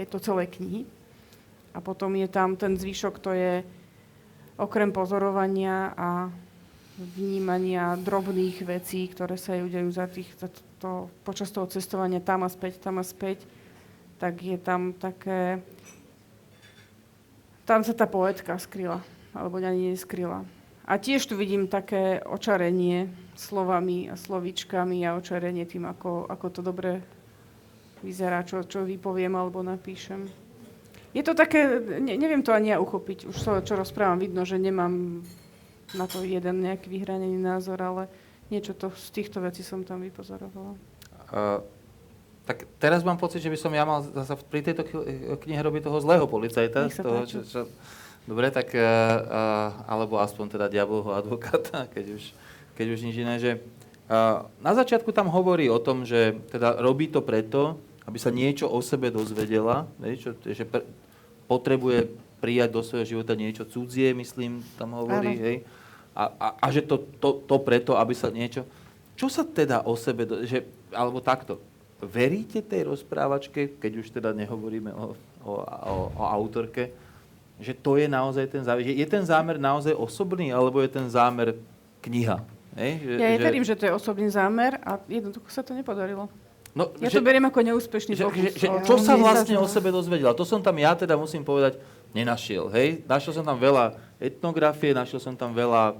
[0.00, 0.88] tejto celej knihy.
[1.76, 3.62] A potom je tam ten zvyšok, to je
[4.58, 6.08] okrem pozorovania a
[7.00, 12.44] vnímania drobných vecí, ktoré sa ju dejú za, tých, za to, počas toho cestovania tam
[12.44, 13.44] a späť, tam a späť,
[14.20, 15.64] tak je tam také...
[17.64, 20.42] Tam sa tá poetka skryla alebo ani neskryla.
[20.90, 23.06] A tiež tu vidím také očarenie
[23.38, 26.98] slovami a slovíčkami a očarenie tým, ako, ako to dobre
[28.00, 30.28] vyzerá, čo, čo vypoviem alebo napíšem.
[31.10, 31.66] Je to také,
[31.98, 33.26] ne, neviem to ani ja uchopiť.
[33.26, 35.24] Už to, čo rozprávam, vidno, že nemám
[35.98, 38.06] na to jeden nejaký vyhranený názor, ale
[38.46, 40.78] niečo to, z týchto vecí som tam vypozorovala.
[41.30, 41.62] Uh,
[42.46, 44.86] tak teraz mám pocit, že by som ja mal zase pri tejto
[45.42, 46.90] knihe robiť toho zlého policajta.
[46.90, 47.66] Toho, čo, čo,
[48.28, 48.86] Dobre, tak, uh,
[49.88, 52.22] alebo aspoň teda diablovho advokáta, keď už,
[52.78, 53.58] keď už nič iné, že
[54.06, 58.68] uh, na začiatku tam hovorí o tom, že teda robí to preto, aby sa niečo
[58.68, 60.86] o sebe dozvedela, čo, že pr-
[61.50, 65.56] potrebuje prijať do svojho života niečo cudzie, myslím, tam hovorí, hej.
[66.16, 68.64] A, a, a že to, to, to preto, aby sa niečo...
[69.14, 70.64] Čo sa teda o sebe, do, že,
[70.96, 71.60] alebo takto,
[72.00, 75.12] veríte tej rozprávačke, keď už teda nehovoríme o,
[75.44, 76.88] o, o, o autorke,
[77.60, 78.88] že to je naozaj ten zámer.
[78.88, 81.60] Že je ten zámer naozaj osobný, alebo je ten zámer
[82.00, 82.40] kniha?
[82.72, 82.92] Hej?
[83.04, 83.44] Že, ja že...
[83.44, 86.32] verím, že to je osobný zámer a jednoducho sa to nepodarilo.
[86.70, 88.38] No, ja že, to beriem ako neúspešný že, pokus.
[88.38, 90.30] Že, že, čo sa vlastne o sebe dozvedela?
[90.38, 91.82] To som tam ja teda musím povedať,
[92.14, 92.70] nenašiel.
[92.70, 93.02] Hej?
[93.06, 95.98] Našiel som tam veľa etnografie, našiel som tam veľa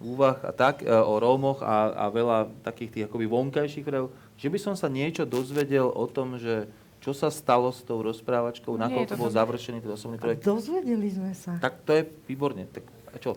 [0.00, 4.08] úvah a tak e, o Rómoch a, a veľa takých tých akoby vonkajších prejav,
[4.40, 6.66] že by som sa niečo dozvedel o tom, že
[7.00, 10.44] čo sa stalo s tou rozprávačkou, no nakoľko bol završený ten osobný projekt?
[10.44, 11.56] A dozvedeli sme sa.
[11.60, 12.68] Tak to je výborne.
[12.68, 13.36] Tak a čo?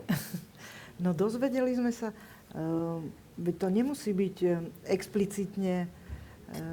[1.04, 3.00] no dozvedeli sme sa, uh,
[3.56, 4.52] to nemusí byť uh,
[4.88, 5.88] explicitne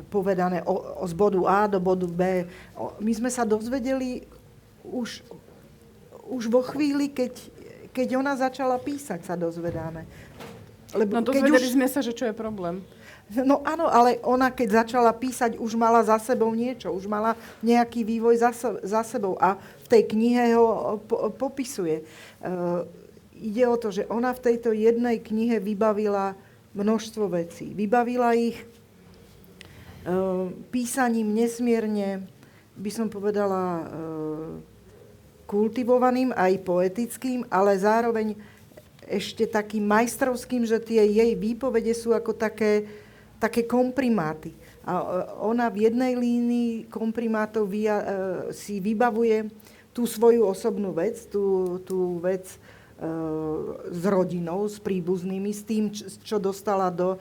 [0.08, 2.44] povedané o, o z bodu A do bodu B.
[2.76, 4.24] O, my sme sa dozvedeli
[4.84, 5.24] už,
[6.28, 7.32] už vo chvíli, keď,
[7.90, 10.04] keď ona začala písať, sa dozvedáme.
[10.94, 11.74] Lebo no dozvedeli už...
[11.74, 12.82] sme sa, že čo je problém.
[13.30, 18.02] No áno, ale ona keď začala písať, už mala za sebou niečo, už mala nejaký
[18.02, 18.50] vývoj za,
[18.82, 22.02] za sebou a v tej knihe ho po, popisuje.
[22.42, 22.82] Uh,
[23.38, 26.34] ide o to, že ona v tejto jednej knihe vybavila
[26.74, 27.70] množstvo vecí.
[27.70, 28.58] Vybavila ich
[30.72, 32.24] písaním nesmierne,
[32.76, 34.56] by som povedala, uh,
[35.50, 38.38] kultivovaným, aj poetickým, ale zároveň
[39.10, 42.86] ešte takým majstrovským, že tie jej výpovede sú ako také,
[43.42, 44.54] také komprimáty.
[44.86, 45.04] A e,
[45.42, 48.04] ona v jednej línii komprimátov via, e,
[48.54, 49.50] si vybavuje
[49.90, 52.56] tú svoju osobnú vec, tú, tú vec e,
[53.90, 55.90] s rodinou, s príbuznými, s tým,
[56.22, 57.18] čo dostala do,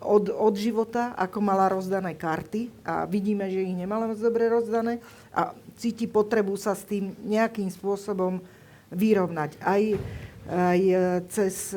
[0.00, 5.02] od, od života, ako mala rozdané karty a vidíme, že ich nemala moc dobre rozdané
[5.34, 8.40] a cíti potrebu sa s tým nejakým spôsobom
[8.88, 9.60] vyrovnať.
[9.60, 9.82] Aj,
[10.48, 10.80] aj
[11.28, 11.76] cez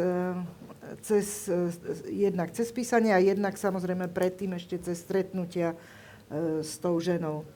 [1.00, 1.72] cez, e,
[2.12, 5.78] jednak cez písanie a jednak samozrejme predtým ešte cez stretnutia e,
[6.60, 7.48] s tou ženou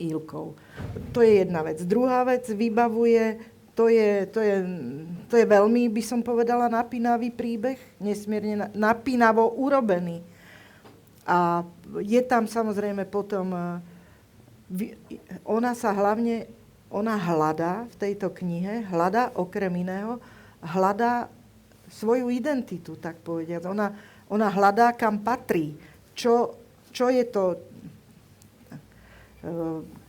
[0.00, 0.56] Ilkou.
[1.12, 1.80] To je jedna vec.
[1.84, 3.40] Druhá vec vybavuje,
[3.74, 4.56] to je, to je,
[5.26, 10.22] to je veľmi, by som povedala, napínavý príbeh, nesmierne napínavo urobený.
[11.26, 11.66] A
[11.98, 13.50] je tam samozrejme potom,
[14.78, 14.94] e,
[15.42, 16.46] ona sa hlavne,
[16.86, 20.22] ona hľadá v tejto knihe, hľadá okrem iného,
[20.62, 21.26] hľadá
[21.90, 23.66] svoju identitu, tak povediať.
[23.66, 23.90] Ona,
[24.30, 25.74] ona hľadá, kam patrí.
[26.14, 26.54] Čo,
[26.94, 27.58] čo je to,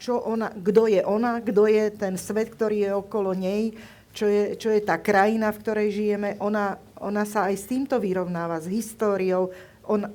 [0.05, 3.73] čo ona, kto je ona, kto je ten svet, ktorý je okolo nej,
[4.13, 6.37] čo je, čo je tá krajina, v ktorej žijeme.
[6.37, 9.49] Ona, ona sa aj s týmto vyrovnáva, s históriou.
[9.89, 10.05] On,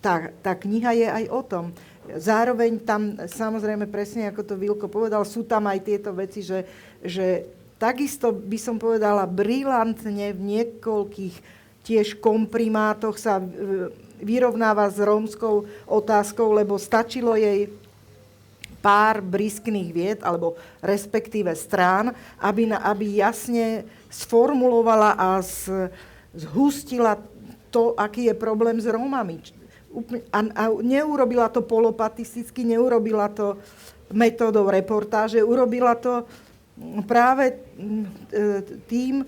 [0.00, 1.64] tá, tá kniha je aj o tom.
[2.08, 6.64] Zároveň tam, samozrejme, presne ako to Vilko povedal, sú tam aj tieto veci, že,
[7.04, 7.44] že
[7.76, 11.36] takisto by som povedala brilantne v niekoľkých
[11.84, 13.44] tiež komprimátoch sa e,
[14.24, 17.68] vyrovnáva s rómskou otázkou, lebo stačilo jej
[18.84, 25.88] pár briskných vied, alebo respektíve strán, aby, na, aby jasne sformulovala a z,
[26.36, 27.16] zhustila
[27.72, 29.40] to, aký je problém s Rómami.
[30.28, 33.56] A, a neurobila to polopatisticky, neurobila to
[34.12, 36.28] metódou reportáže, urobila to
[37.08, 38.44] práve mm, e,
[38.84, 39.26] tým e,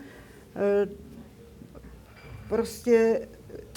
[2.50, 3.26] proste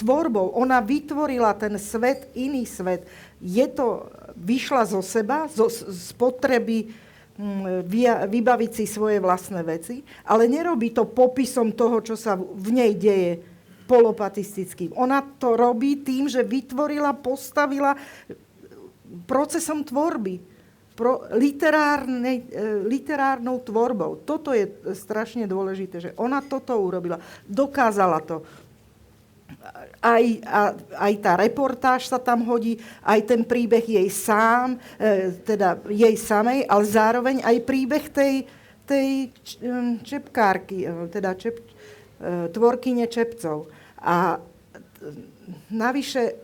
[0.00, 0.56] tvorbou.
[0.56, 3.04] Ona vytvorila ten svet, iný svet.
[3.44, 6.88] Je to, vyšla zo seba, zo, z potreby
[7.36, 7.84] mm,
[8.24, 13.44] vybaviť si svoje vlastné veci, ale nerobí to popisom toho, čo sa v nej deje
[13.84, 14.96] polopatistickým.
[14.96, 17.98] Ona to robí tým, že vytvorila, postavila
[19.26, 20.38] procesom tvorby,
[20.94, 24.22] pro, literárnej, e, literárnou tvorbou.
[24.22, 27.18] Toto je strašne dôležité, že ona toto urobila.
[27.48, 28.46] Dokázala to
[30.00, 30.24] aj,
[30.96, 36.64] aj tá reportáž sa tam hodí, aj ten príbeh jej sám, e, teda jej samej,
[36.64, 38.34] ale zároveň aj príbeh tej,
[38.88, 39.28] tej
[40.00, 43.68] čepkárky, e, teda čep, e, tvorkyne čepcov.
[44.00, 44.40] A
[45.68, 46.36] navyše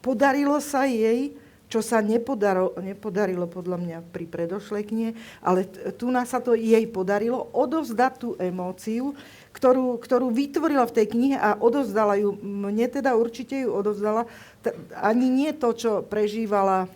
[0.00, 1.36] podarilo sa jej,
[1.72, 5.10] čo sa nepodarilo, nepodarilo podľa mňa pri predošlej knihe,
[5.40, 5.64] ale
[5.96, 9.16] tu nás sa to jej podarilo odovzdať tú emóciu,
[9.52, 14.24] ktorú, ktorú vytvorila v tej knihe a odovzdala ju, mne teda určite ju odovzdala,
[14.64, 16.88] t- ani nie to, čo prežívala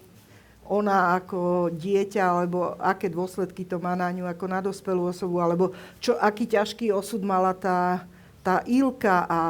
[0.66, 5.70] ona ako dieťa, alebo aké dôsledky to má na ňu ako na dospelú osobu, alebo
[6.02, 8.02] čo, aký ťažký osud mala tá,
[8.42, 9.42] tá Ilka a, a,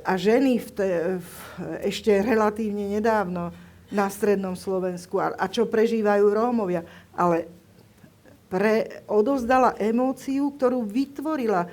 [0.00, 0.88] a ženy v te,
[1.20, 1.30] v,
[1.84, 3.52] ešte relatívne nedávno
[3.92, 6.84] na strednom Slovensku a, a čo prežívajú Rómovia.
[7.12, 7.48] Ale
[8.48, 11.68] pre, odovzdala emóciu, ktorú vytvorila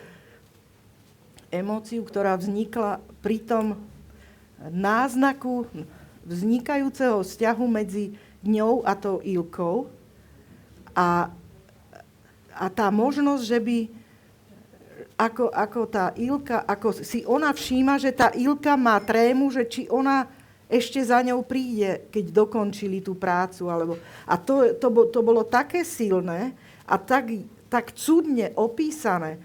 [1.55, 3.65] emóciu, ktorá vznikla pri tom
[4.59, 5.67] náznaku
[6.25, 9.89] vznikajúceho vzťahu medzi ňou a tou Ilkou.
[10.95, 11.29] A,
[12.55, 13.77] a tá možnosť, že by
[15.15, 19.87] ako, ako tá Ilka, ako si ona všíma, že tá Ilka má trému, že či
[19.87, 20.27] ona
[20.67, 23.69] ešte za ňou príde, keď dokončili tú prácu.
[23.69, 23.95] Alebo...
[24.27, 26.51] A to, to, to bolo také silné
[26.83, 27.31] a tak,
[27.71, 29.39] tak cudne opísané,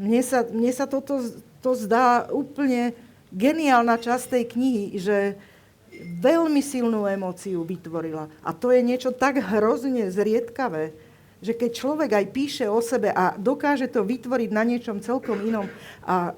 [0.00, 1.20] mne sa, mne sa toto
[1.60, 2.96] to zdá úplne
[3.30, 5.36] geniálna časť tej knihy, že
[6.00, 8.32] veľmi silnú emóciu vytvorila.
[8.40, 10.96] A to je niečo tak hrozne zriedkavé,
[11.44, 15.68] že keď človek aj píše o sebe a dokáže to vytvoriť na niečom celkom inom
[16.04, 16.32] a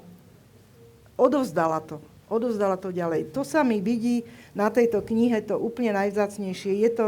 [1.15, 3.31] odovzdala to, odovzdala to ďalej.
[3.31, 6.83] To sa mi vidí na tejto knihe to úplne najvzácnejšie.
[6.83, 7.07] Je, to,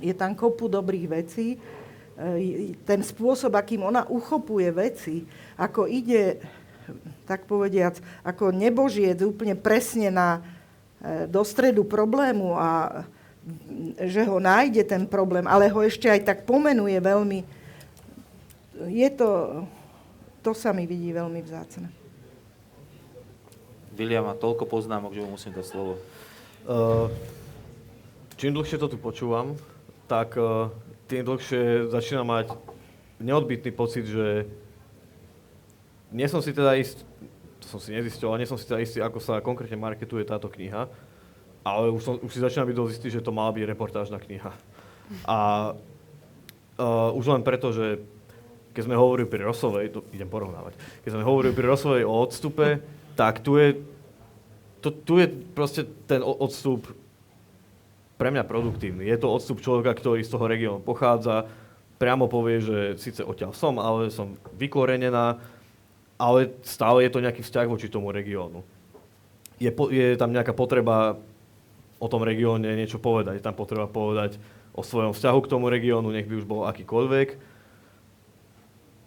[0.00, 1.60] je tam kopu dobrých vecí,
[2.86, 5.26] ten spôsob, akým ona uchopuje veci,
[5.58, 6.38] ako ide,
[7.26, 10.44] tak povediac, ako nebožiec úplne presne na,
[11.02, 13.02] e, do stredu problému a
[14.00, 17.44] že ho nájde ten problém, ale ho ešte aj tak pomenuje veľmi.
[18.88, 19.62] Je to,
[20.40, 21.92] to sa mi vidí veľmi vzácne.
[23.94, 26.00] William má toľko poznámok, že mu musím dať slovo.
[26.64, 27.12] Uh,
[28.40, 29.54] čím dlhšie to tu počúvam,
[30.08, 30.72] tak uh,
[31.08, 32.56] tým dlhšie začína mať
[33.20, 34.48] neodbitný pocit, že
[36.14, 37.02] nie som si teda istý,
[37.60, 40.52] to som si nezistil, ale nie som si teda istý, ako sa konkrétne marketuje táto
[40.52, 40.86] kniha,
[41.64, 44.52] ale už, som, už si začína byť dosť istý, že to mala byť reportážna kniha.
[45.24, 45.38] A
[46.80, 48.04] uh, už len preto, že
[48.74, 50.74] keď sme hovorili pri Rosovej, to idem porovnávať,
[51.06, 52.82] keď sme hovorili pri Rosovej o odstupe,
[53.14, 53.80] tak tu je,
[54.82, 56.90] to, tu je proste ten odstup
[58.14, 59.06] pre mňa produktívny.
[59.10, 61.50] Je to odstup človeka, ktorý z toho regiónu pochádza,
[61.98, 65.38] priamo povie, že síce odtiaľ som, ale som vykorenená,
[66.18, 68.62] ale stále je to nejaký vzťah voči tomu regiónu.
[69.58, 71.18] Je, po, je tam nejaká potreba
[72.02, 73.38] o tom regióne niečo povedať.
[73.38, 74.38] Je tam potreba povedať
[74.74, 77.38] o svojom vzťahu k tomu regiónu, nech by už bol akýkoľvek.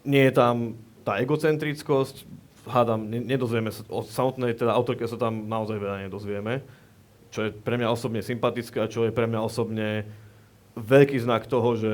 [0.08, 2.24] Nie je tam tá egocentrickosť,
[2.68, 6.64] hádam, nedozvieme sa, o samotnej teda autorke sa tam naozaj veľa nedozvieme
[7.32, 10.08] čo je pre mňa osobne sympatické a čo je pre mňa osobne
[10.78, 11.94] veľký znak toho, že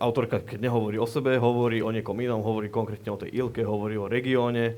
[0.00, 4.00] autorka, keď nehovorí o sebe, hovorí o niekom inom, hovorí konkrétne o tej Ilke, hovorí
[4.00, 4.76] o regióne.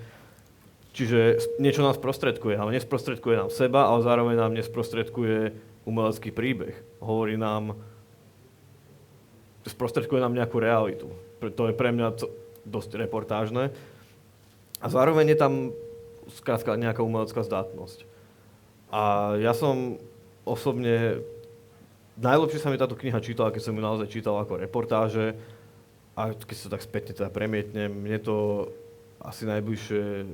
[0.92, 5.54] Čiže niečo nás sprostredkuje, ale nesprostredkuje nám seba, ale zároveň nám nesprostredkuje
[5.88, 6.76] umelecký príbeh.
[7.00, 7.78] Hovorí nám,
[9.64, 11.08] sprostredkuje nám nejakú realitu.
[11.40, 12.18] To je pre mňa
[12.66, 13.72] dosť reportážne.
[14.82, 15.52] A zároveň je tam
[16.34, 18.11] skrátka nejaká umelecká zdátnosť.
[18.92, 19.96] A ja som
[20.44, 21.24] osobne,
[22.20, 25.32] najlepšie sa mi táto kniha čítala, keď som ju naozaj čítal ako reportáže
[26.12, 28.68] a keď sa tak spätne teda premietnem, mne to
[29.24, 30.28] asi najbližšie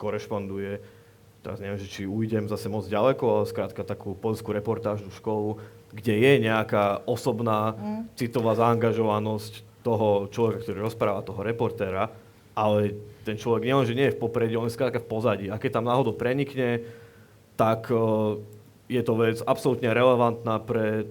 [0.00, 0.80] korešponduje.
[1.44, 5.60] Teraz neviem, či ujdem zase moc ďaleko, ale skrátka takú polskú reportážnu školu,
[5.92, 8.16] kde je nejaká osobná mm.
[8.16, 12.12] citová zaangažovanosť toho človeka, ktorý rozpráva, toho reportéra,
[12.52, 15.46] ale ten človek nielenže nie je v popredí, on je skrátka v pozadí.
[15.48, 16.84] A keď tam náhodou prenikne
[17.60, 17.92] tak
[18.88, 21.04] je to vec absolútne relevantná pre,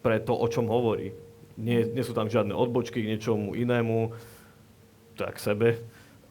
[0.00, 1.12] pre to, o čom hovorí.
[1.60, 4.16] nie, nie sú tam žiadne odbočky k niečomu inému,
[5.20, 5.76] tak sebe,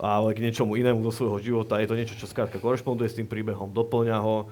[0.01, 1.77] ale k niečomu inému do svojho života.
[1.77, 4.49] Je to niečo, čo skrátka korešponduje s tým príbehom, doplňa ho,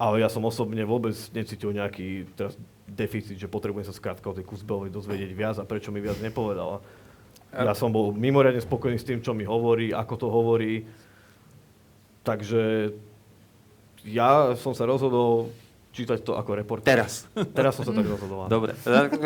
[0.00, 2.56] ale ja som osobne vôbec necítil nejaký teraz
[2.88, 6.80] deficit, že potrebujem sa skrátka o tej Kuzbelovej dozvedieť viac a prečo mi viac nepovedala.
[7.52, 10.84] Ja som bol mimoriadne spokojný s tým, čo mi hovorí, ako to hovorí.
[12.24, 12.92] Takže
[14.06, 15.50] ja som sa rozhodol
[15.98, 16.86] čítať to ako reportáž.
[16.86, 17.12] Teraz.
[17.58, 18.46] Teraz som sa tak rozhodol.
[18.46, 18.50] áno.
[18.50, 18.78] Dobre.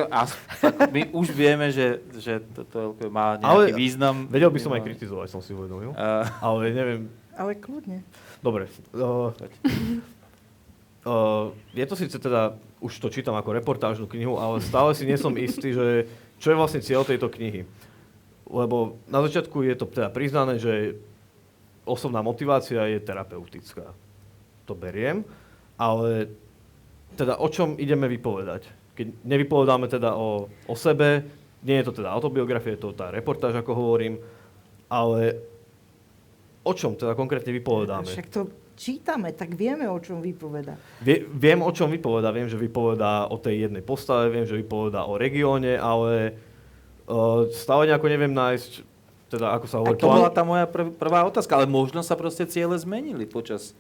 [0.09, 0.25] A,
[0.89, 4.17] my už vieme, že, že toto má nejaký Ale význam.
[4.33, 5.93] Vedel by som aj kritizovať, som si uvedomil.
[5.93, 7.13] Uh, Ale neviem.
[7.37, 8.01] Ale kľudne.
[8.41, 8.73] Dobre.
[8.97, 9.33] Uh,
[11.05, 15.21] uh, je to síce teda, už to čítam ako reportážnu knihu, ale stále si nie
[15.21, 16.09] som istý, že
[16.41, 17.69] čo je vlastne cieľ tejto knihy.
[18.49, 20.97] Lebo na začiatku je to teda priznané, že
[21.89, 23.97] osobná motivácia je terapeutická.
[24.67, 25.27] To beriem,
[25.77, 26.31] ale
[27.19, 28.69] teda o čom ideme vypovedať?
[28.93, 31.25] Keď nevypovedáme teda o, o sebe,
[31.65, 34.21] nie je to teda autobiografia, je to tá reportáž, ako hovorím,
[34.87, 35.41] ale
[36.63, 38.07] o čom teda konkrétne vypovedáme?
[38.07, 38.41] Však to
[38.79, 40.79] čítame, tak vieme, o čom vypoveda.
[41.03, 42.31] Vie, viem, o čom vypovedá.
[42.35, 46.39] Viem, že vypovedá o tej jednej postave, viem, že vypovedá o regióne, ale
[47.07, 48.71] uh, stále nejako neviem nájsť,
[49.33, 49.99] teda ako sa a hovorí...
[49.99, 53.77] to plán- bola tá moja prv, prvá otázka, ale možno sa proste ciele zmenili počas,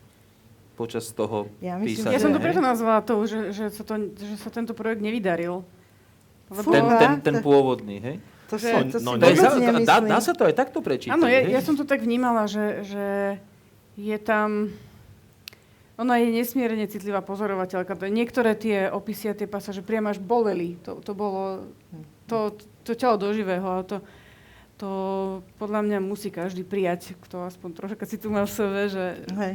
[0.83, 2.15] počas toho Ja myslím, písania.
[2.15, 5.63] Ja som to preto nazvala to, že, že, sa to, že sa tento projekt nevydaril.
[6.51, 8.17] Lebo, Ten, ten, ten pôvodný, hej?
[8.51, 9.47] To, Že- sa, to No, To je, vôbec
[9.81, 11.15] za- dá, dá sa to aj takto prečítať.
[11.15, 11.55] Áno, ja, hej?
[11.55, 13.05] ja som to tak vnímala, že, že
[13.95, 14.69] je tam...
[15.95, 17.95] Ona je nesmierne citlivá pozorovateľka.
[17.95, 20.77] To- Niektoré tie opisy a tie pasáže priam až boleli.
[20.85, 21.65] To, to bolo...
[22.29, 22.53] To,
[22.83, 23.65] to ťalo do živého.
[23.65, 23.97] A to,
[24.77, 24.89] to
[25.57, 29.55] podľa mňa musí každý prijať, kto aspoň troška si tu má v sebe, že, Hej.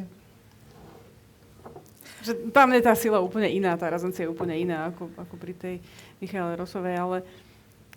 [2.27, 5.53] Že tam je tá sila úplne iná, tá razancia je úplne iná ako, ako pri
[5.55, 5.75] tej
[6.19, 7.17] Michaele Rosovej, ale,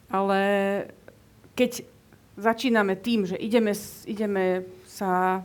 [0.06, 0.40] ale
[1.58, 1.82] keď
[2.38, 3.74] začíname tým, že ideme,
[4.06, 5.42] ideme sa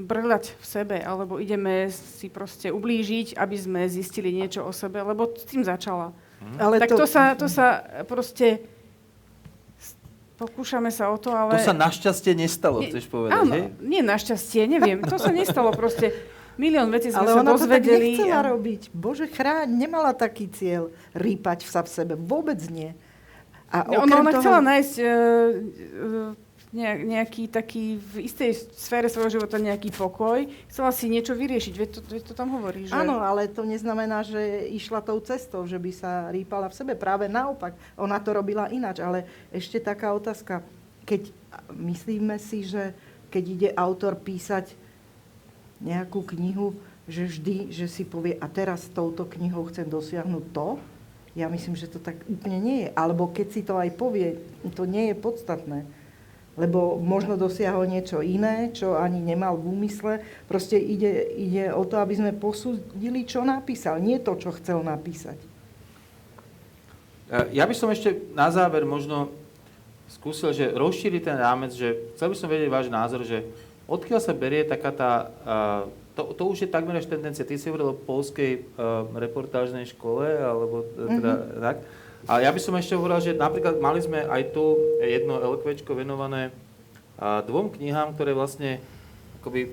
[0.00, 5.28] brľať v sebe, alebo ideme si proste ublížiť, aby sme zistili niečo o sebe, lebo
[5.28, 6.12] s tým začala.
[6.56, 8.64] Ale tak to sa, to sa proste...
[10.40, 11.52] Pokúšame sa o to, ale...
[11.52, 13.76] To sa našťastie nestalo, Nie, chceš povedať, Áno, hej?
[13.84, 15.04] nie našťastie, neviem.
[15.04, 16.16] To sa nestalo proste.
[16.56, 18.06] Milión vecí sme Ale sa ona to tak dozvedeli.
[18.16, 18.82] nechcela a- robiť.
[18.90, 22.14] Bože chráň, nemala taký cieľ rýpať sa v sebe.
[22.16, 22.92] Vôbec nie.
[23.70, 26.30] A No, ona, ona toho, chcela nájsť uh, uh,
[26.70, 30.42] nejak, nejaký taký v istej sfére svojho života nejaký pokoj.
[30.66, 32.86] Chcela si niečo vyriešiť, veď to, veď to tam hovorí.
[32.86, 32.94] Že...
[32.94, 34.38] Áno, ale to neznamená, že
[34.70, 36.92] išla tou cestou, že by sa rýpala v sebe.
[36.94, 38.98] Práve naopak, ona to robila ináč.
[38.98, 40.66] Ale ešte taká otázka.
[41.06, 41.30] Keď
[41.70, 42.94] myslíme si, že
[43.30, 44.74] keď ide autor písať
[45.80, 46.76] nejakú knihu,
[47.10, 50.78] že vždy, že si povie, a teraz s touto knihou chcem dosiahnuť to,
[51.38, 52.88] ja myslím, že to tak úplne nie je.
[52.98, 54.38] Alebo keď si to aj povie,
[54.74, 55.86] to nie je podstatné.
[56.58, 60.26] Lebo možno dosiahol niečo iné, čo ani nemal v úmysle.
[60.50, 65.38] Proste ide, ide o to, aby sme posúdili, čo napísal, nie to, čo chcel napísať.
[67.30, 69.30] E, Ja by som ešte na záver možno
[70.10, 73.46] skúsil, že rozšíriť ten rámec, že chcel by som vedieť váš názor, že
[73.90, 75.12] odkiaľ sa berie taká tá,
[76.14, 78.62] to, to už je takmer až tendencia, ty si hovoril o polskej
[79.18, 81.60] reportážnej škole, alebo e, teda mm-hmm.
[81.60, 81.76] tak,
[82.30, 86.52] ale ja by som ešte hovoril, že napríklad mali sme aj tu jedno LQčko venované
[87.20, 88.80] dvom knihám, ktoré vlastne
[89.40, 89.72] akoby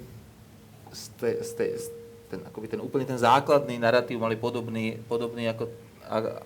[1.20, 1.86] tej, z
[2.28, 5.72] ten, akoby ten úplne ten základný narratív mali podobný, podobný ako,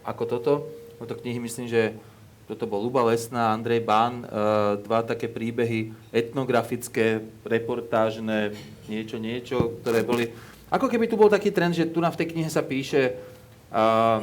[0.06, 0.54] ako toto.
[1.02, 1.98] Toto knihy myslím, že
[2.52, 8.52] toto bol Luba Lesná, Andrej Bán, e, dva také príbehy etnografické, reportážne,
[8.92, 10.28] niečo, niečo, ktoré boli...
[10.68, 13.16] Ako keby tu bol taký trend, že tu na v tej knihe sa píše
[13.72, 14.20] a,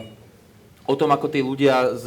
[0.84, 2.06] o tom, ako tí ľudia z,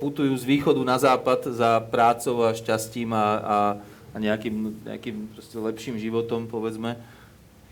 [0.00, 3.58] putujú z východu na západ za prácou a šťastím a, a,
[4.12, 6.96] a nejakým, nejakým lepším životom, povedzme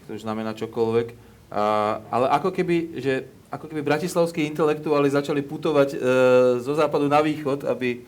[0.05, 1.17] to znamená čokoľvek.
[1.49, 1.65] A,
[2.13, 3.25] ale ako keby, že,
[3.57, 5.99] ako keby bratislavskí intelektuáli začali putovať e,
[6.61, 8.05] zo západu na východ, aby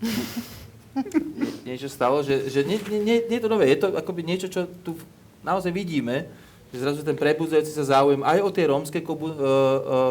[0.00, 4.24] nie- niečo stalo, že, že nie, nie, nie, nie je to nové, je to akoby
[4.24, 4.96] niečo, čo tu
[5.44, 6.24] naozaj vidíme,
[6.72, 9.38] že zrazu ten prebudzajúci sa záujem aj o tie rómske kobu, e, e,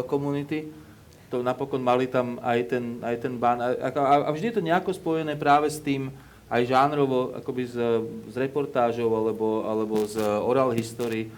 [0.06, 0.70] komunity,
[1.28, 3.58] to napokon mali tam aj ten, aj ten bán.
[3.58, 6.14] A, a, a vždy je to nejako spojené práve s tým,
[6.46, 7.74] aj žánrovo, akoby s,
[8.30, 11.32] s reportážou alebo, alebo z oral history.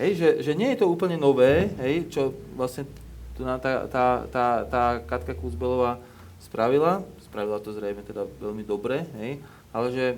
[0.00, 2.88] Hej, že, že nie je to úplne nové, hej, čo vlastne
[3.36, 6.00] tu na tá, tá, tá, tá Katka Kuzbelová
[6.40, 7.04] spravila.
[7.20, 10.16] Spravila to zrejme teda veľmi dobre, hej, ale že e,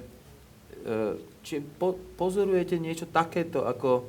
[1.42, 4.06] či po, pozorujete niečo takéto ako,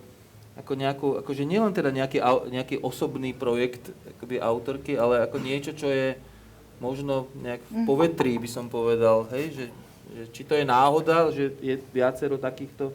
[0.62, 2.22] ako nejakú, akože nielen teda nejaký,
[2.54, 6.14] nejaký osobný projekt akoby autorky, ale ako niečo, čo je
[6.78, 7.86] možno nejak v Mhm.
[7.90, 9.66] povetrí by som povedal, hej, že,
[10.14, 12.94] že či to je náhoda, že je viacero takýchto,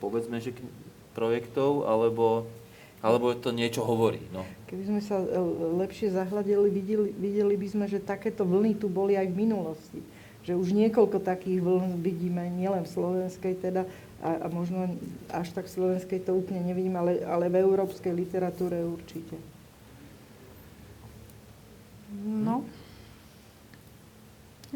[0.00, 0.56] povedzme, že
[1.16, 2.44] projektov, alebo,
[3.00, 4.20] alebo to niečo hovorí.
[4.36, 4.44] No.
[4.68, 5.26] Keby sme sa e,
[5.80, 10.00] lepšie zahľadili, videli, videli by sme, že takéto vlny tu boli aj v minulosti.
[10.44, 13.88] Že už niekoľko takých vln vidíme, nielen v slovenskej teda,
[14.20, 14.92] a, a možno
[15.32, 19.40] až tak v slovenskej to úplne nevidím, ale, ale v európskej literatúre určite.
[22.26, 22.62] No.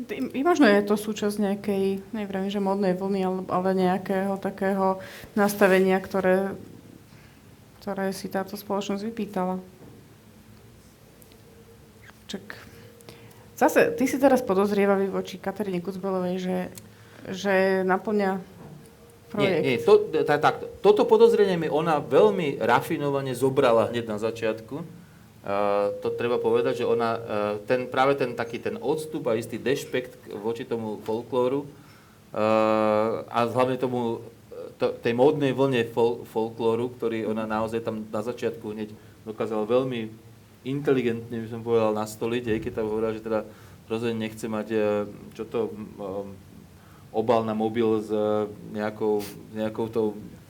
[0.08, 1.84] I, možno je to súčasť nejakej,
[2.14, 3.20] neviem, že modnej vlny,
[3.50, 5.02] ale, nejakého takého
[5.36, 6.56] nastavenia, ktoré,
[7.82, 9.60] ktoré si táto spoločnosť vypýtala.
[12.30, 12.44] Čak.
[13.58, 16.58] Zase, ty si teraz podozrievavý voči Kataríne Kucbelovej, že,
[17.28, 18.40] že naplňa
[19.30, 19.62] projekt.
[19.62, 19.94] Nie, nie, to,
[20.24, 24.99] tá, tak, toto podozrenie mi ona veľmi rafinovane zobrala hneď na začiatku.
[25.40, 27.20] Uh, to treba povedať, že ona, uh,
[27.64, 33.80] ten, práve ten taký ten odstup a istý dešpekt voči tomu folklóru uh, a hlavne
[33.80, 34.20] tomu,
[34.76, 38.92] to, tej módnej vlne fol, folklóru, ktorý ona naozaj tam na začiatku hneď
[39.24, 40.12] dokázala veľmi
[40.68, 43.40] inteligentne, by som povedal, nastoliť, aj keď tam hovorila, že teda
[43.88, 44.68] rozhodne nechce mať,
[45.32, 45.72] čo to,
[47.10, 48.12] obal na mobil s
[48.70, 49.24] nejakou,
[49.56, 50.06] nejakou tou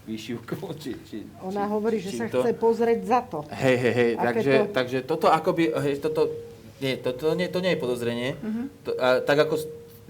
[0.07, 3.45] výšivkou, či, či, Ona či, hovorí, že sa to- chce pozrieť za to.
[3.51, 6.29] Hej, hej, hej, takže, to- takže toto akoby, hej, toto,
[6.81, 8.29] nie, to, to, nie, to nie je podozrenie.
[8.41, 8.63] Mhm.
[8.89, 9.61] To, a, tak ako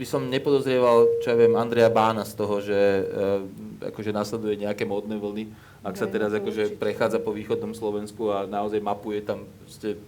[0.01, 3.03] by som nepodozrieval, čo ja viem, Andrea Bána z toho, že e,
[3.93, 5.53] akože nasleduje nejaké módne vlny,
[5.85, 10.01] ak sa teraz akože prechádza po východnom Slovensku a naozaj mapuje tam proste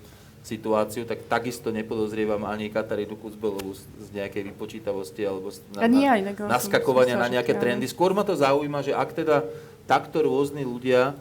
[0.42, 6.34] situáciu, tak takisto nepodozrievam ani Katarínu Kuzbelovú z, nejakej vypočítavosti alebo z, A nie aj,
[6.34, 7.86] tak som naskakovania na nejaké trendy.
[7.86, 9.46] Skôr ma to zaujíma, že ak teda
[9.86, 11.16] takto rôzni ľudia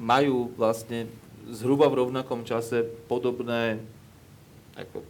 [0.00, 1.06] majú vlastne
[1.50, 3.82] zhruba v rovnakom čase podobné,
[4.78, 5.02] ako,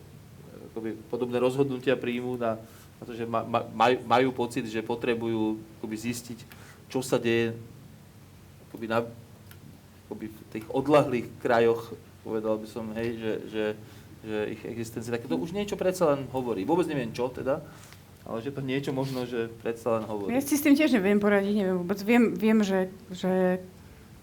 [0.72, 2.56] akoby, podobné rozhodnutia príjmu na,
[2.98, 6.38] na to, že ma, ma, majú, majú pocit, že potrebujú akoby, zistiť,
[6.90, 7.54] čo sa deje
[8.70, 9.06] akoby, na,
[10.06, 11.94] akoby, v tých odlahlých krajoch,
[12.26, 13.64] povedal by som, hej, že, že,
[14.26, 16.66] že ich existencia, tak to už niečo predsa len hovorí.
[16.66, 17.62] Vôbec neviem čo teda,
[18.30, 20.30] ale že to niečo možno, že predsa len hovorí.
[20.30, 21.98] Ja si s tým tiež neviem poradiť, neviem vôbec.
[22.06, 23.58] Viem, viem že, že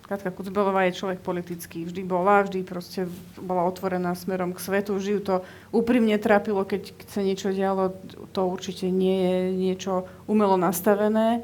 [0.08, 1.84] Katka Kucbelová je človek politický.
[1.84, 4.96] Vždy bola, vždy proste bola otvorená smerom k svetu.
[4.96, 5.36] Vždy ju to
[5.76, 7.92] úprimne trápilo, keď sa niečo dialo.
[8.32, 11.44] To určite nie je niečo umelo nastavené.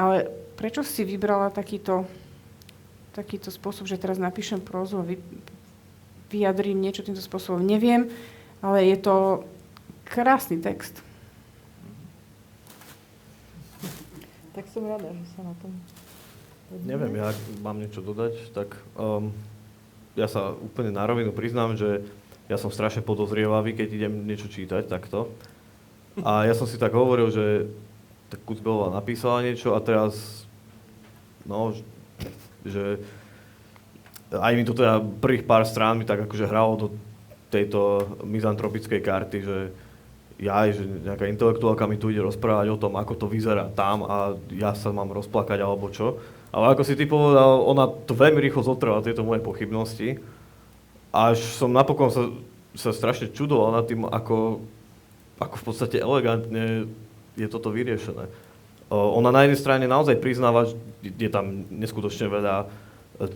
[0.00, 2.08] Ale prečo si vybrala takýto,
[3.12, 5.20] takýto spôsob, že teraz napíšem prózu a vy,
[6.32, 7.60] vyjadrím niečo týmto spôsobom?
[7.60, 8.08] Neviem,
[8.64, 9.44] ale je to
[10.08, 11.04] krásny text.
[14.58, 15.70] Tak som rada, že sa na tom...
[16.82, 17.30] Neviem, ja
[17.62, 19.30] mám niečo dodať, tak um,
[20.18, 22.02] ja sa úplne na rovinu priznám, že
[22.50, 25.30] ja som strašne podozrievavý, keď idem niečo čítať takto.
[26.26, 27.70] A ja som si tak hovoril, že
[28.34, 30.42] tak Kucbelová napísala niečo a teraz,
[31.46, 31.70] no,
[32.66, 32.98] že
[34.34, 36.86] aj mi to teda prvých pár strán mi tak akože hralo do
[37.54, 39.58] tejto mizantropickej karty, že
[40.38, 44.38] ja, že nejaká intelektuálka mi tu ide rozprávať o tom, ako to vyzerá tam a
[44.54, 46.22] ja sa mám rozplakať alebo čo.
[46.54, 50.22] Ale ako si ty povedal, ona to veľmi rýchlo zotrvala, tieto moje pochybnosti.
[51.10, 52.30] Až som napokon sa,
[52.72, 54.62] sa strašne čudoval nad tým, ako,
[55.42, 56.86] ako v podstate elegantne
[57.34, 58.30] je toto vyriešené.
[58.88, 62.66] Ona na jednej strane naozaj priznáva, že je tam neskutočne veľa e,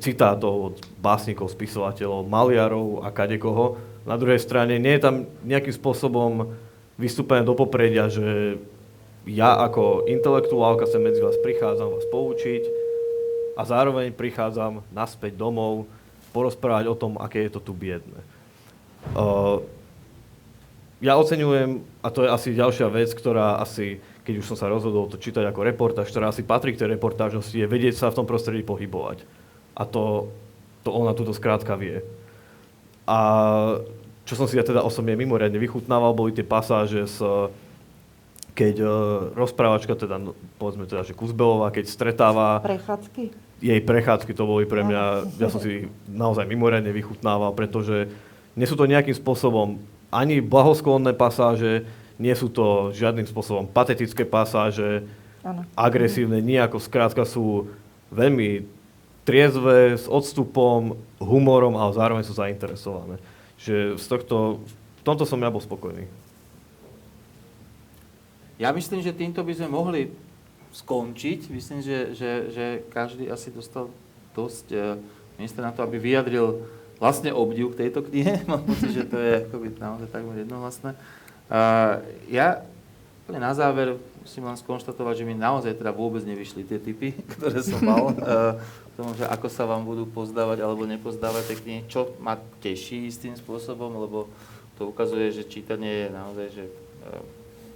[0.00, 3.76] citátov od básnikov, spisovateľov, maliarov a kadekoho.
[4.09, 6.57] Na druhej strane nie je tam nejakým spôsobom
[7.01, 8.59] vystúpené do popredia, že
[9.28, 12.62] ja ako intelektuálka sem medzi vás prichádzam vás poučiť
[13.55, 15.86] a zároveň prichádzam naspäť domov
[16.32, 18.18] porozprávať o tom, aké je to tu biedne.
[19.14, 19.61] Uh,
[21.03, 25.11] ja oceňujem, a to je asi ďalšia vec, ktorá asi, keď už som sa rozhodol
[25.11, 28.26] to čítať ako reportáž, ktorá asi patrí k tej reportážnosti, je vedieť sa v tom
[28.26, 29.26] prostredí pohybovať.
[29.74, 30.30] A to,
[30.86, 32.07] to ona túto skrátka vie.
[33.03, 33.18] A
[34.23, 37.18] čo som si ja teda osobne mimoriadne vychutnával, boli tie pasáže s
[38.53, 38.93] keď uh,
[39.33, 43.33] rozprávačka, teda, no, povedzme teda, že Kuzbelová, keď stretáva Prechádzky?
[43.62, 48.11] jej prechádzky, to boli pre mňa, ja som si naozaj mimoriadne vychutnával, pretože
[48.59, 49.81] nie sú to nejakým spôsobom
[50.12, 51.89] ani blahosklonné pasáže,
[52.20, 55.07] nie sú to žiadnym spôsobom patetické pasáže,
[55.41, 55.64] Áno.
[55.73, 57.73] agresívne, nejako, skrátka sú
[58.12, 58.68] veľmi
[59.25, 63.16] triezve, s odstupom, humorom, ale zároveň sú zainteresované.
[63.63, 64.37] Že z tohto,
[64.99, 66.11] v tomto som ja bol spokojný.
[68.59, 70.11] Ja myslím, že týmto by sme mohli
[70.75, 71.51] skončiť.
[71.51, 73.91] Myslím, že, že, že každý asi dostal
[74.35, 74.79] dosť e,
[75.39, 76.67] miesta na to, aby vyjadril
[77.03, 78.43] vlastne obdiv k tejto knihe.
[78.51, 80.95] Mám pocit, že to je akoby naozaj takmer jednohlasné.
[82.33, 82.65] Ja
[83.29, 87.83] na záver musím len skonštatovať, že mi naozaj teda vôbec nevyšli tie typy, ktoré som
[87.83, 88.14] mal.
[88.14, 88.57] Uh,
[88.93, 93.09] k tomu, že ako sa vám budú pozdávať alebo nepozdávať tie knihy, čo ma teší
[93.11, 94.31] istým spôsobom, lebo
[94.79, 97.23] to ukazuje, že čítanie je naozaj že, uh,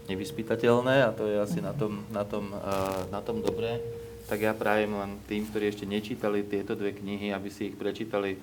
[0.07, 3.83] nevyspytateľné a to je asi na tom, na tom, uh, na tom dobré.
[4.27, 8.39] Tak ja prajem len tým, ktorí ešte nečítali tieto dve knihy, aby si ich prečítali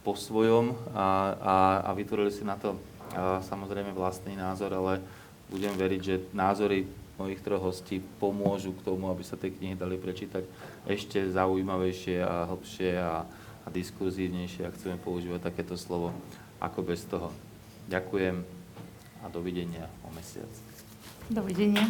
[0.00, 2.78] po svojom a, a, a vytvorili si na to
[3.44, 5.02] samozrejme vlastný názor, ale
[5.50, 6.86] budem veriť, že názory
[7.16, 10.44] mojich troch hostí pomôžu k tomu, aby sa tie knihy dali prečítať
[10.84, 13.24] ešte zaujímavejšie a hlbšie a,
[13.64, 16.12] a diskurzívnejšie, ak chceme používať takéto slovo,
[16.60, 17.32] ako bez toho.
[17.88, 18.44] Ďakujem
[19.24, 20.50] a dovidenia o mesiac.
[21.32, 21.88] Dovidenia.